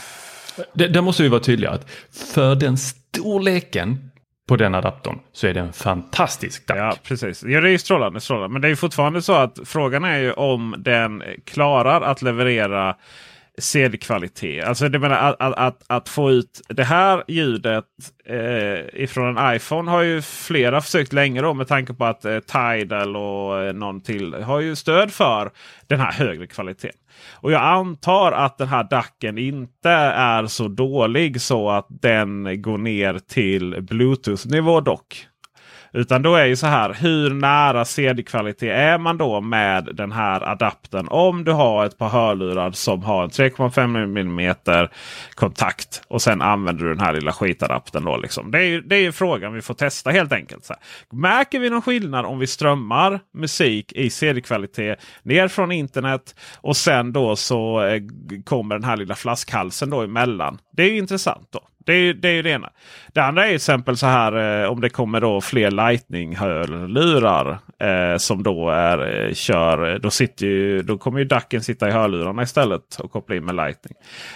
[0.73, 1.89] det, det måste vi vara tydliga att
[2.33, 4.11] för den storleken
[4.47, 6.77] på den adaptern så är det en fantastisk DAC.
[6.77, 7.43] Ja, precis.
[7.43, 8.53] Ja, det är ju strålande, strålande.
[8.53, 12.95] Men det är ju fortfarande så att frågan är ju om den klarar att leverera
[13.57, 14.61] CD-kvalitet.
[14.61, 17.85] Alltså det menar att, att, att, att få ut det här ljudet
[18.25, 22.39] eh, ifrån en iPhone har ju flera försökt länge då med tanke på att eh,
[22.39, 25.51] Tidal och eh, någon till har ju stöd för
[25.87, 26.97] den här högre kvaliteten.
[27.31, 32.77] Och jag antar att den här DACen inte är så dålig så att den går
[32.77, 35.27] ner till Bluetooth-nivå dock.
[35.93, 40.49] Utan då är ju så här, hur nära CD-kvalitet är man då med den här
[40.49, 41.07] adaptern?
[41.07, 44.87] Om du har ett par hörlurar som har en 3,5 mm
[45.33, 48.05] kontakt och sen använder du den här lilla skitadaptern.
[48.05, 48.51] Då liksom.
[48.51, 50.65] det, är ju, det är ju frågan vi får testa helt enkelt.
[50.65, 50.83] Så här.
[51.17, 57.13] Märker vi någon skillnad om vi strömmar musik i CD-kvalitet ner från internet och sen
[57.13, 58.01] då så eh,
[58.43, 60.57] kommer den här lilla flaskhalsen då emellan.
[60.73, 61.61] Det är ju intressant då.
[61.85, 62.69] Det är, ju- det är ju det ena.
[63.13, 68.17] Det andra är till exempel så här eh, om det kommer då fler Lightning-hörlurar eh,
[68.17, 69.99] som då är, eh, kör.
[69.99, 73.55] Då, sitter ju, då kommer ju dacken sitta i hörlurarna istället och koppla in med
[73.55, 73.93] Lightning.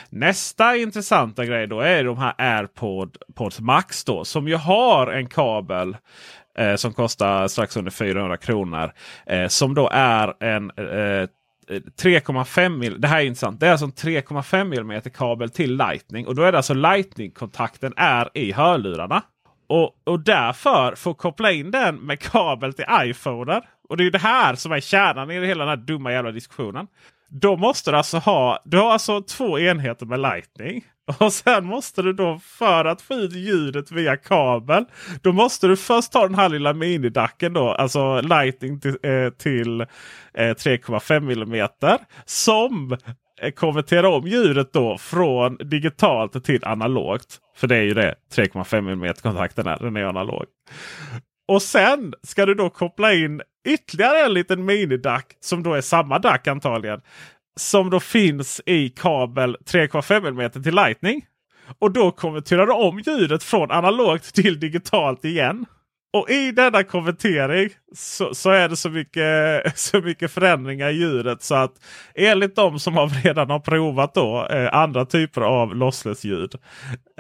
[0.10, 3.18] Nästa intressanta grej då är de här AirPod
[3.60, 5.98] Max då som ju har en kabel
[6.58, 8.92] eh, som kostar strax under 400 kronor.
[9.26, 11.28] Eh, som då är en eh,
[11.70, 13.02] 3,5 mm.
[13.02, 13.60] Det här är intressant.
[13.60, 16.28] Det är alltså en 3,5 mm kabel till Lightning.
[16.28, 19.24] Och då är det alltså Lightning-kontakten är i hörlurarna.
[19.68, 23.62] Och, och därför får koppla in den med kabel till iPhonen.
[23.90, 26.32] Och det är ju det här som är kärnan i hela den här dumma jävla
[26.32, 26.88] diskussionen.
[27.30, 30.84] Då måste du alltså ha, du har alltså två enheter med Lightning.
[31.20, 34.86] Och sen måste du då för att få ut ljudet via kabel.
[35.22, 37.72] Då måste du först ta den här lilla minidacken då.
[37.72, 39.86] Alltså Lightning till, eh, till eh,
[40.38, 41.98] 3,5 mm.
[42.26, 42.98] Som
[43.42, 47.40] eh, konverterar om ljudet då från digitalt till analogt.
[47.56, 49.80] För det är ju det 3,5 mm kontakten är.
[49.80, 50.46] Den är analog.
[51.48, 56.20] Och sen ska du då koppla in ytterligare en liten minidack som då är samma
[56.20, 57.02] dack antagligen.
[57.60, 61.26] Som då finns i kabel 3,5 mm till Lightning.
[61.80, 65.66] Och då konverterar du om ljudet från analogt till digitalt igen.
[66.16, 71.44] Och i denna konvertering så, så är det så mycket, så mycket förändringar i ljudet
[71.44, 71.72] så att
[72.16, 76.56] enligt de som har redan har provat då eh, andra typer av lossless-ljud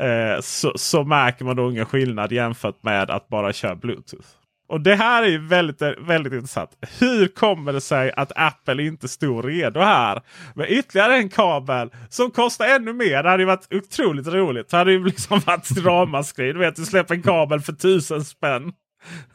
[0.02, 4.28] eh, så, så märker man då ingen skillnad jämfört med att bara köra Bluetooth.
[4.68, 6.70] Och det här är ju väldigt, väldigt intressant.
[7.00, 10.22] Hur kommer det sig att Apple inte stod redo här
[10.56, 13.24] med ytterligare en kabel som kostar ännu mer?
[13.24, 14.70] Det hade ju varit otroligt roligt.
[14.70, 16.54] Det hade ju liksom varit ramaskri.
[16.54, 18.74] Du vet, du släpper en kabel för tusen spänn.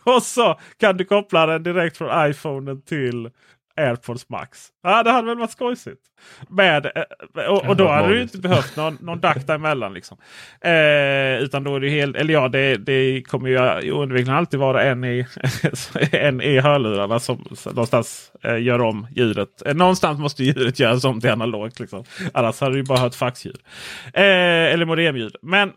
[0.05, 3.31] Och så kan du koppla den direkt från iPhonen till
[3.81, 4.69] AirPods Max.
[4.83, 6.01] Ja, det hade väl varit skojsigt.
[6.49, 9.95] Med, eh, och, och då hade du inte behövt någon, någon DAC däremellan.
[9.95, 10.19] Liksom.
[10.61, 14.83] Eh, utan då är det helt, eller ja, det, det kommer ju oundvikligen alltid vara
[14.83, 15.27] en i,
[16.13, 19.63] en i hörlurarna som som någonstans eh, gör om ljudet.
[19.67, 21.81] Eh, någonstans måste ljudet göras om till analogt.
[21.81, 22.05] Liksom.
[22.35, 23.59] Annars hade du bara hört faxljud.
[24.15, 24.23] Eh,
[24.73, 25.37] eller modemljud.
[25.43, 25.73] Men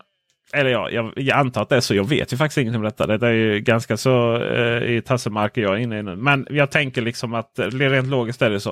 [0.54, 1.94] eller ja, jag, jag antar att det är så.
[1.94, 3.06] Jag vet ju faktiskt ingenting om detta.
[3.06, 6.16] Det är ju ganska så eh, i tassemarker jag är inne i nu.
[6.16, 8.70] Men jag tänker liksom att eh, rent logiskt är det så.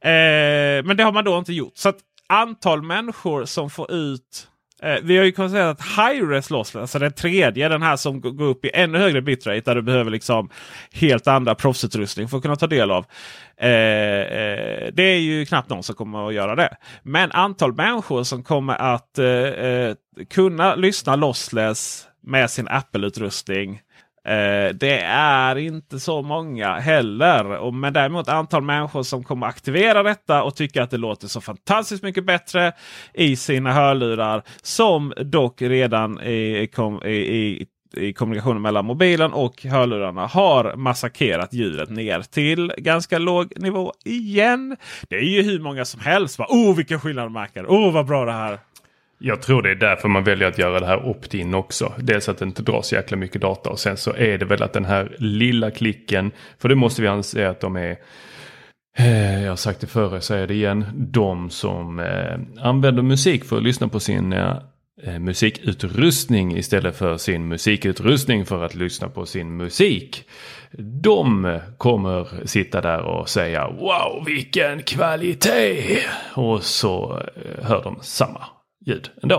[0.00, 1.76] Eh, men det har man då inte gjort.
[1.76, 1.98] Så att
[2.28, 4.48] antal människor som får ut
[4.82, 8.44] Eh, vi har ju konstaterat att Hi-Res lossless, alltså den tredje, den här som går
[8.44, 10.50] upp i ännu högre bitrate där du behöver liksom
[10.92, 13.04] helt andra proffsutrustning för att kunna ta del av.
[13.56, 16.76] Eh, eh, det är ju knappt någon som kommer att göra det.
[17.02, 19.94] Men antal människor som kommer att eh, eh
[20.30, 23.80] kunna lyssna lossless med sin Apple-utrustning
[24.28, 27.50] Eh, det är inte så många heller.
[27.50, 31.40] Och, men däremot antal människor som kommer aktivera detta och tycka att det låter så
[31.40, 32.72] fantastiskt mycket bättre
[33.14, 34.42] i sina hörlurar.
[34.62, 37.66] Som dock redan i, kom, i, i
[37.96, 44.76] i kommunikationen mellan mobilen och hörlurarna har massakrerat ljudet ner till ganska låg nivå igen.
[45.08, 46.40] Det är ju hur många som helst.
[46.40, 47.64] Åh, oh vilken skillnad de märker!
[47.64, 48.58] Oh vad bra det här!
[49.20, 51.92] Jag tror det är därför man väljer att göra det här opt-in också.
[51.98, 54.72] Dels att det inte dras jäkla mycket data och sen så är det väl att
[54.72, 57.96] den här lilla klicken, för det måste vi anse att de är
[58.98, 60.84] eh, jag har sagt det förr, jag säger det igen.
[60.94, 64.56] De som eh, använder musik för att lyssna på sin eh,
[65.02, 70.28] eh, musikutrustning istället för sin musikutrustning för att lyssna på sin musik.
[71.02, 75.98] De kommer sitta där och säga wow vilken kvalitet
[76.34, 78.57] och så eh, hör de samma
[78.88, 79.34] ljud ändå.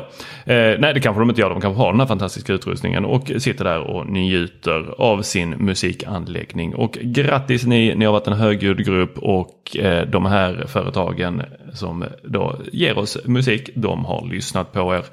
[0.46, 3.32] Eh, nej det kanske de inte gör, de kanske har den här fantastiska utrustningen och
[3.38, 6.76] sitter där och njuter av sin musikanläggning.
[6.76, 11.42] Och grattis ni, ni har varit en högljudd grupp och eh, de här företagen
[11.74, 15.04] som då ger oss musik, de har lyssnat på er.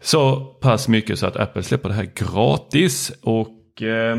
[0.00, 3.12] Så pass mycket så att Apple släpper det här gratis.
[3.22, 4.16] Och eh,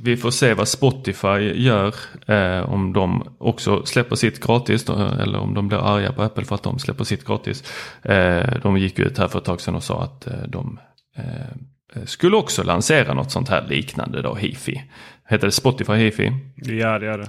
[0.00, 1.94] vi får se vad Spotify gör.
[2.26, 4.88] Eh, om de också släpper sitt gratis.
[4.88, 7.64] Eller om de blir arga på Apple för att de släpper sitt gratis.
[8.02, 10.78] Eh, de gick ut här för ett tag sedan och sa att eh, de
[11.16, 14.82] eh, skulle också lansera något sånt här liknande då, Hifi.
[15.28, 16.32] Heter det Spotify Hifi?
[16.56, 17.28] Ja det gör det.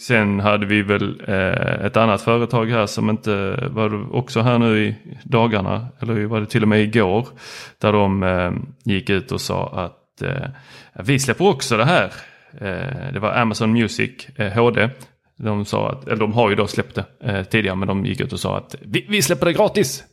[0.00, 4.84] Sen hade vi väl eh, ett annat företag här som inte var också här nu
[4.84, 5.88] i dagarna.
[6.00, 7.28] Eller var det till och med igår.
[7.78, 8.52] Där de eh,
[8.84, 10.48] gick ut och sa att eh,
[10.92, 12.12] vi släpper också det här.
[12.52, 14.88] Eh, det var Amazon Music eh, HD.
[15.36, 18.20] De, sa att, eller de har ju då släppt det eh, tidigare men de gick
[18.20, 20.04] ut och sa att vi, vi släpper det gratis.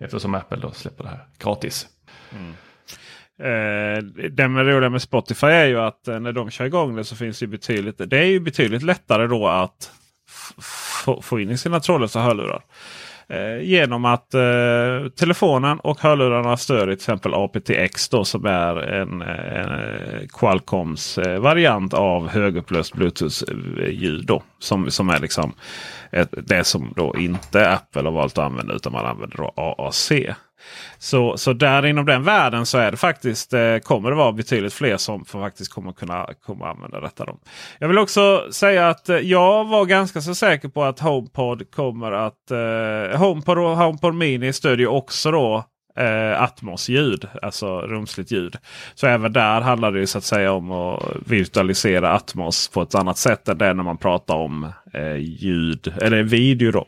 [0.00, 1.86] Eftersom Apple då släpper det här gratis.
[2.32, 2.52] Mm.
[3.38, 7.04] Eh, det med roliga med Spotify är ju att eh, när de kör igång det
[7.04, 9.90] så finns det betydligt, det är ju betydligt lättare då att
[11.22, 12.62] få in i sina trådlösa hörlurar.
[13.32, 19.22] Eh, genom att eh, telefonen och hörlurarna stödjer till exempel aptX då, som är en,
[19.22, 24.30] eh, en eh, Qualcomms eh, variant av högupplöst Bluetooth-ljud.
[24.58, 25.52] Som, som är liksom
[26.10, 30.12] ett, det som då inte Apple har valt att använda utan man använder då AAC.
[30.98, 34.72] Så, så där inom den världen så är det faktiskt, eh, kommer det vara betydligt
[34.72, 37.24] fler som faktiskt kommer kunna kommer använda detta.
[37.24, 37.38] Då.
[37.78, 42.12] Jag vill också säga att eh, jag var ganska så säker på att HomePod kommer
[42.12, 42.50] att...
[42.50, 45.64] Eh, HomePod och HomePod Mini stödjer också då
[45.96, 48.56] eh, Atmos-ljud, alltså rumsligt ljud.
[48.94, 53.18] Så även där handlar det så att säga om att virtualisera Atmos på ett annat
[53.18, 56.70] sätt än det när man pratar om eh, ljud eller video.
[56.70, 56.86] då.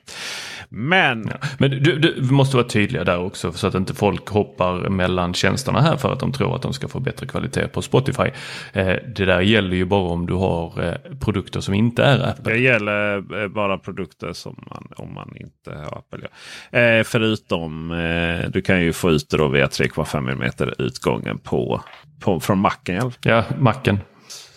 [0.77, 1.49] Men, ja.
[1.59, 5.81] Men du, du, måste vara tydliga där också så att inte folk hoppar mellan tjänsterna
[5.81, 8.31] här för att de tror att de ska få bättre kvalitet på Spotify.
[8.73, 12.53] Eh, det där gäller ju bara om du har eh, produkter som inte är Apple.
[12.53, 16.29] Det gäller eh, bara produkter som man, om man inte har Apple.
[16.71, 16.79] Ja.
[16.79, 21.81] Eh, förutom eh, du kan ju få ut det då via 3,5 mm utgången på,
[22.21, 23.13] på, från Macen.
[23.23, 23.99] Ja, Macen.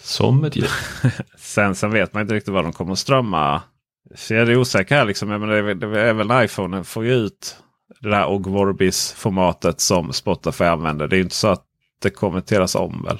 [0.01, 0.69] Som ett ljud.
[1.37, 3.61] sen, sen vet man inte riktigt vad de kommer att strömma
[4.15, 5.05] så jag är osäker här.
[5.05, 5.29] Liksom.
[5.29, 7.57] Men det, det även iPhone får ju ut
[7.99, 11.07] det där Ogvorbis formatet som Spotify använder.
[11.07, 11.63] Det är inte så att
[12.01, 13.19] det kommenteras om väl?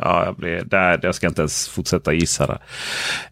[0.00, 2.58] Ja, jag, blir, där, jag ska inte ens fortsätta gissa det.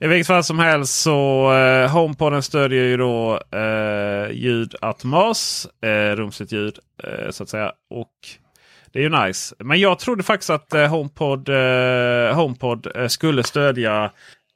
[0.00, 5.68] I vilket fall som helst så eh, HomePoden stödjer ju då eh, ljud Atmos.
[5.82, 7.72] Eh, rumsligt ljud eh, så att säga.
[7.90, 8.12] Och
[8.92, 9.54] det är ju nice.
[9.58, 14.10] Men jag trodde faktiskt att eh, HomePod, eh, HomePod eh, skulle stödja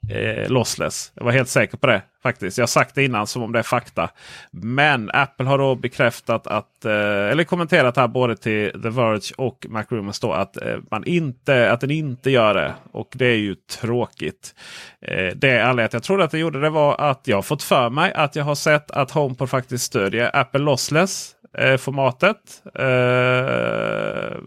[0.09, 1.11] eh, lossless.
[1.15, 2.57] Jag var helt säker på det faktiskt.
[2.57, 4.09] Jag har sagt det innan som om det är fakta.
[4.51, 6.91] Men Apple har då bekräftat att, eh,
[7.31, 11.81] eller kommenterat här både till The Verge och MacRumors då att, eh, man inte, att
[11.81, 12.73] den inte gör det.
[12.91, 14.55] Och det är ju tråkigt.
[15.01, 17.63] Eh, det är anledningen att jag trodde att det gjorde det var att jag fått
[17.63, 22.61] för mig att jag har sett att HomePod faktiskt stödjer Apple Lossless eh, formatet.
[22.75, 24.37] Eh,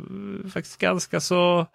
[0.51, 1.67] faktiskt ganska så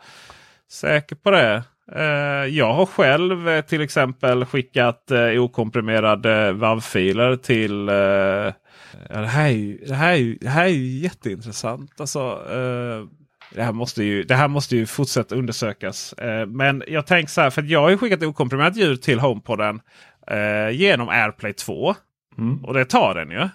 [0.69, 1.63] säker på det.
[1.91, 9.49] Eh, jag har själv eh, till exempel skickat eh, okomprimerade WAV-filer till det, här är
[9.49, 12.01] ju, det, här är ju, det här är ju jätteintressant.
[12.01, 12.39] Alltså,
[13.55, 16.13] det, här måste ju, det här måste ju fortsätta undersökas.
[16.47, 19.81] men jag tänker så här, för jag har skickat okomprimerat ljud till HomePoden
[20.71, 21.95] genom AirPlay 2.
[22.37, 22.65] Mm.
[22.65, 23.49] Och det tar den ju.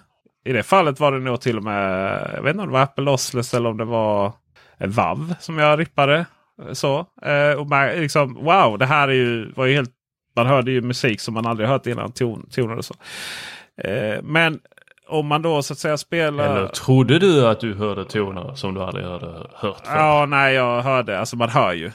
[0.45, 2.83] I det fallet var det nog till och med, jag vet inte om det var
[2.83, 4.33] Apple Lossless eller om det var
[4.77, 6.25] WAV som jag rippade.
[6.73, 9.91] Så, eh, och man, liksom, wow, det här är ju, var ju helt...
[10.35, 12.11] Man hörde ju musik som man aldrig hört innan.
[12.11, 12.93] Ton, toner och så.
[13.83, 14.59] Eh, men
[15.07, 16.57] om man då så att säga spelar...
[16.57, 19.95] Eller trodde du att du hörde toner som du aldrig hade hört förr?
[19.95, 21.19] Ja, nej jag hörde.
[21.19, 21.91] Alltså man hör ju.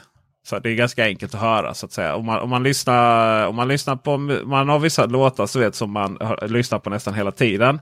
[0.47, 2.15] Så det är ganska enkelt att höra så att säga.
[2.15, 4.17] Om man, om man, lyssnar, om man lyssnar på...
[4.17, 7.79] Man har vissa låtar så vet som man hör, lyssnar på nästan hela tiden.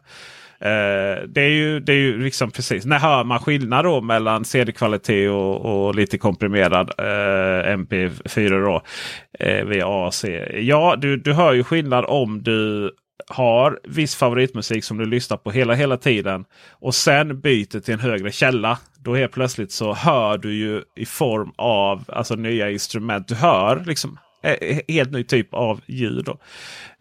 [0.64, 2.86] Eh, det är ju, det är ju liksom precis.
[2.86, 8.82] När hör man skillnad då mellan CD-kvalitet och, och, lite komprimerad eh, MP4 då,
[9.40, 10.26] eh, via AC?
[10.54, 12.92] Ja, du, du hör ju skillnad om du
[13.28, 18.00] har viss favoritmusik som du lyssnar på hela hela tiden och sen byter till en
[18.00, 18.78] högre källa.
[19.00, 23.28] Då helt plötsligt så hör du ju i form av alltså nya instrument.
[23.28, 26.26] Du hör liksom Eh, helt ny typ av ljud.
[26.26, 26.38] Då.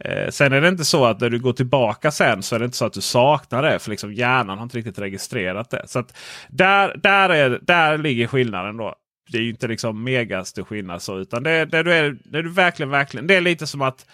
[0.05, 2.65] Eh, sen är det inte så att när du går tillbaka sen så är det
[2.65, 3.79] inte så att du saknar det.
[3.79, 5.83] För liksom hjärnan har inte riktigt registrerat det.
[5.87, 6.17] Så att
[6.49, 8.77] där, där, är, där ligger skillnaden.
[8.77, 8.95] då.
[9.33, 11.03] Det är ju inte liksom megastor skillnad.
[11.03, 14.07] Så, utan det, det, du är, det, du verkligen, verkligen, det är lite som att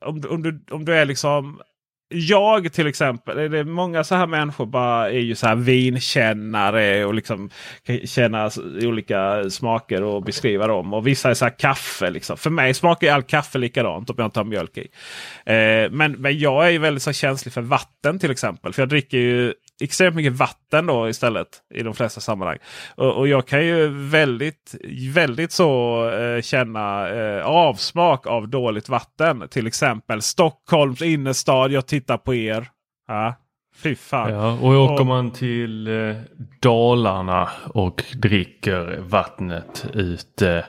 [0.00, 1.60] om, om, du, om du är liksom
[2.08, 7.04] jag till exempel, det är många så här människor bara är ju så här vinkännare
[7.04, 7.50] och liksom
[7.86, 8.50] kan känna
[8.82, 10.94] olika smaker och beskriva dem.
[10.94, 12.10] Och vissa är så här kaffe.
[12.10, 12.36] Liksom.
[12.36, 14.88] För mig smakar all kaffe likadant om jag inte har mjölk i.
[15.46, 18.72] Eh, men, men jag är ju väldigt så känslig för vatten till exempel.
[18.72, 22.58] För jag dricker ju extremt mycket vatten då istället i de flesta sammanhang.
[22.94, 24.74] Och, och jag kan ju väldigt,
[25.14, 29.48] väldigt så eh, känna eh, avsmak av dåligt vatten.
[29.50, 31.72] Till exempel Stockholms innerstad.
[31.72, 32.68] Jag tittar på er.
[33.08, 33.34] Ja,
[33.76, 34.32] Fy fan.
[34.32, 36.16] Ja, och åker och, man till eh,
[36.60, 40.64] Dalarna och dricker vattnet ute eh,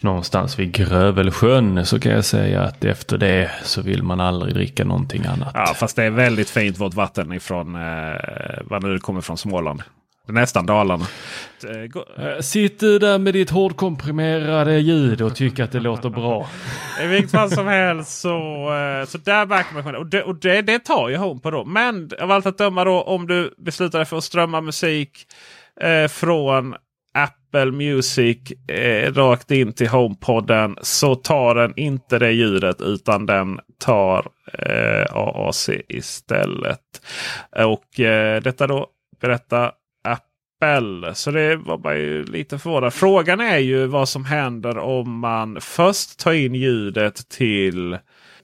[0.00, 4.84] någonstans vid Grövelsjön så kan jag säga att efter det så vill man aldrig dricka
[4.84, 5.50] någonting annat.
[5.54, 7.80] Ja, fast det är väldigt fint vårt vatten ifrån eh,
[8.64, 9.82] vad nu det kommer från Småland.
[10.28, 11.06] Nästan Dalarna.
[12.18, 16.48] Eh, sitt du där med ditt hårdkomprimerade ljud och tycker att det låter bra.
[17.02, 18.28] I vilket fall som helst så,
[18.74, 21.64] eh, så där märker man Och, det, och det, det tar ju Home på då.
[21.64, 25.10] Men av allt att döma då om du beslutar dig för att strömma musik
[25.80, 26.74] eh, från
[27.14, 33.60] Apple Music eh, rakt in till HomePodden så tar den inte det ljudet utan den
[33.78, 34.26] tar
[34.58, 36.80] eh, AAC istället.
[37.66, 38.86] Och eh, detta då
[39.20, 39.72] berätta
[40.64, 41.14] Apple.
[41.14, 42.94] Så det var man ju lite förvånad.
[42.94, 47.98] Frågan är ju vad som händer om man först tar in ljudet till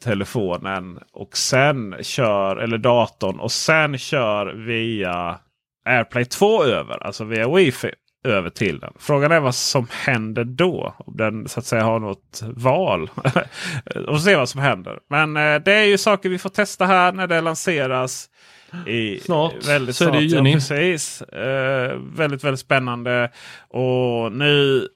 [0.05, 5.39] telefonen och sen kör, eller datorn och sen kör via
[5.85, 7.07] AirPlay 2 över.
[7.07, 7.91] Alltså via Wi-Fi
[8.25, 8.93] över till den.
[8.99, 10.95] Frågan är vad som händer då.
[10.99, 13.11] Om den så att säga har något val.
[14.09, 14.99] och se vad som händer.
[15.11, 18.29] Men eh, det är ju saker vi får testa här när det lanseras.
[18.87, 19.69] I, snart.
[19.69, 20.15] Väldigt så snart.
[20.15, 20.51] är det juni.
[20.51, 21.23] Ja, precis.
[21.33, 23.31] Uh, väldigt, väldigt spännande.
[23.69, 24.87] Och nu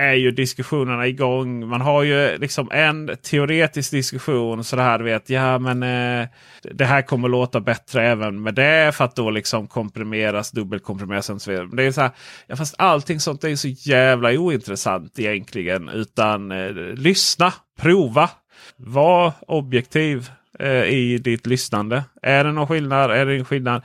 [0.00, 1.68] är ju diskussionerna igång.
[1.68, 4.64] Man har ju liksom en teoretisk diskussion.
[4.64, 6.28] Så det här du vet, ja men eh,
[6.62, 8.92] det här kommer låta bättre även med det.
[8.94, 11.66] För att då liksom komprimeras, dubbelkomprimeras och så vidare.
[11.66, 12.10] Men det är så här,
[12.46, 15.88] ja, fast allting sånt är så jävla ointressant egentligen.
[15.88, 18.30] Utan eh, lyssna, prova,
[18.76, 20.30] var objektiv
[20.60, 22.04] eh, i ditt lyssnande.
[22.22, 23.10] Är det någon skillnad?
[23.10, 23.82] Är det en skillnad?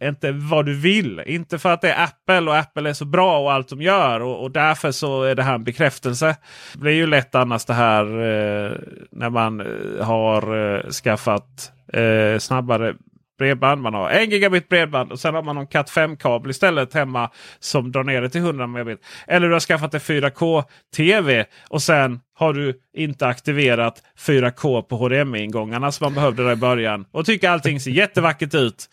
[0.00, 1.22] Eh, inte vad du vill.
[1.26, 4.20] Inte för att det är Apple och Apple är så bra och allt de gör.
[4.20, 6.36] Och, och därför så är det här en bekräftelse.
[6.72, 8.72] Det blir ju lätt annars det här eh,
[9.10, 12.94] när man eh, har eh, skaffat eh, snabbare
[13.40, 13.82] bredband.
[13.82, 17.92] Man har en gigabit bredband och sen har man någon Cat 5-kabel istället hemma som
[17.92, 19.00] drar ner det till 100 megabit.
[19.26, 25.92] Eller du har skaffat en 4K-TV och sen har du inte aktiverat 4K på HDMI-ingångarna
[25.92, 27.04] som man behövde där i början.
[27.12, 28.88] Och tycker allting ser jättevackert ut.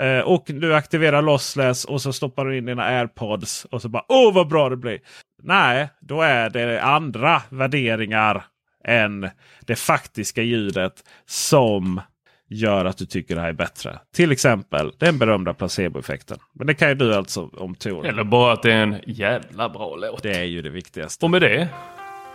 [0.00, 4.04] Eh, och du aktiverar lossless och så stoppar du in dina airpods och så bara
[4.08, 4.98] åh vad bra det blir.
[5.42, 8.44] Nej, då är det andra värderingar
[8.84, 9.30] än
[9.66, 10.92] det faktiska ljudet
[11.26, 12.00] som
[12.48, 13.98] gör att du tycker det här är bättre.
[14.14, 16.38] Till exempel den berömda placeboeffekten.
[16.52, 18.06] Men det kan ju du alltså om Tor.
[18.06, 20.22] Eller bara att det är en jävla bra låt.
[20.22, 21.24] Det är ju det viktigaste.
[21.24, 21.68] Och med det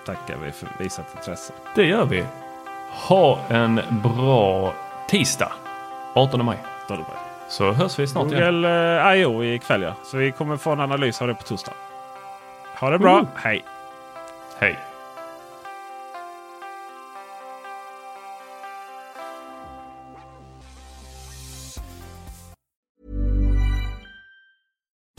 [0.05, 1.53] tackar vi för visat intresse.
[1.75, 2.23] Det gör vi.
[3.07, 4.73] Ha en bra
[5.09, 5.51] tisdag.
[6.15, 6.57] 18 maj.
[6.83, 7.07] 18 maj.
[7.49, 8.55] Så hörs vi snart Google igen.
[8.61, 9.43] Google I.O.
[9.43, 9.93] ikväll ja.
[10.03, 11.73] Så vi kommer få en analys av det på torsdag.
[12.79, 13.13] Ha det bra.
[13.19, 13.27] Mm.
[13.35, 13.63] Hej.
[14.59, 14.77] Hej.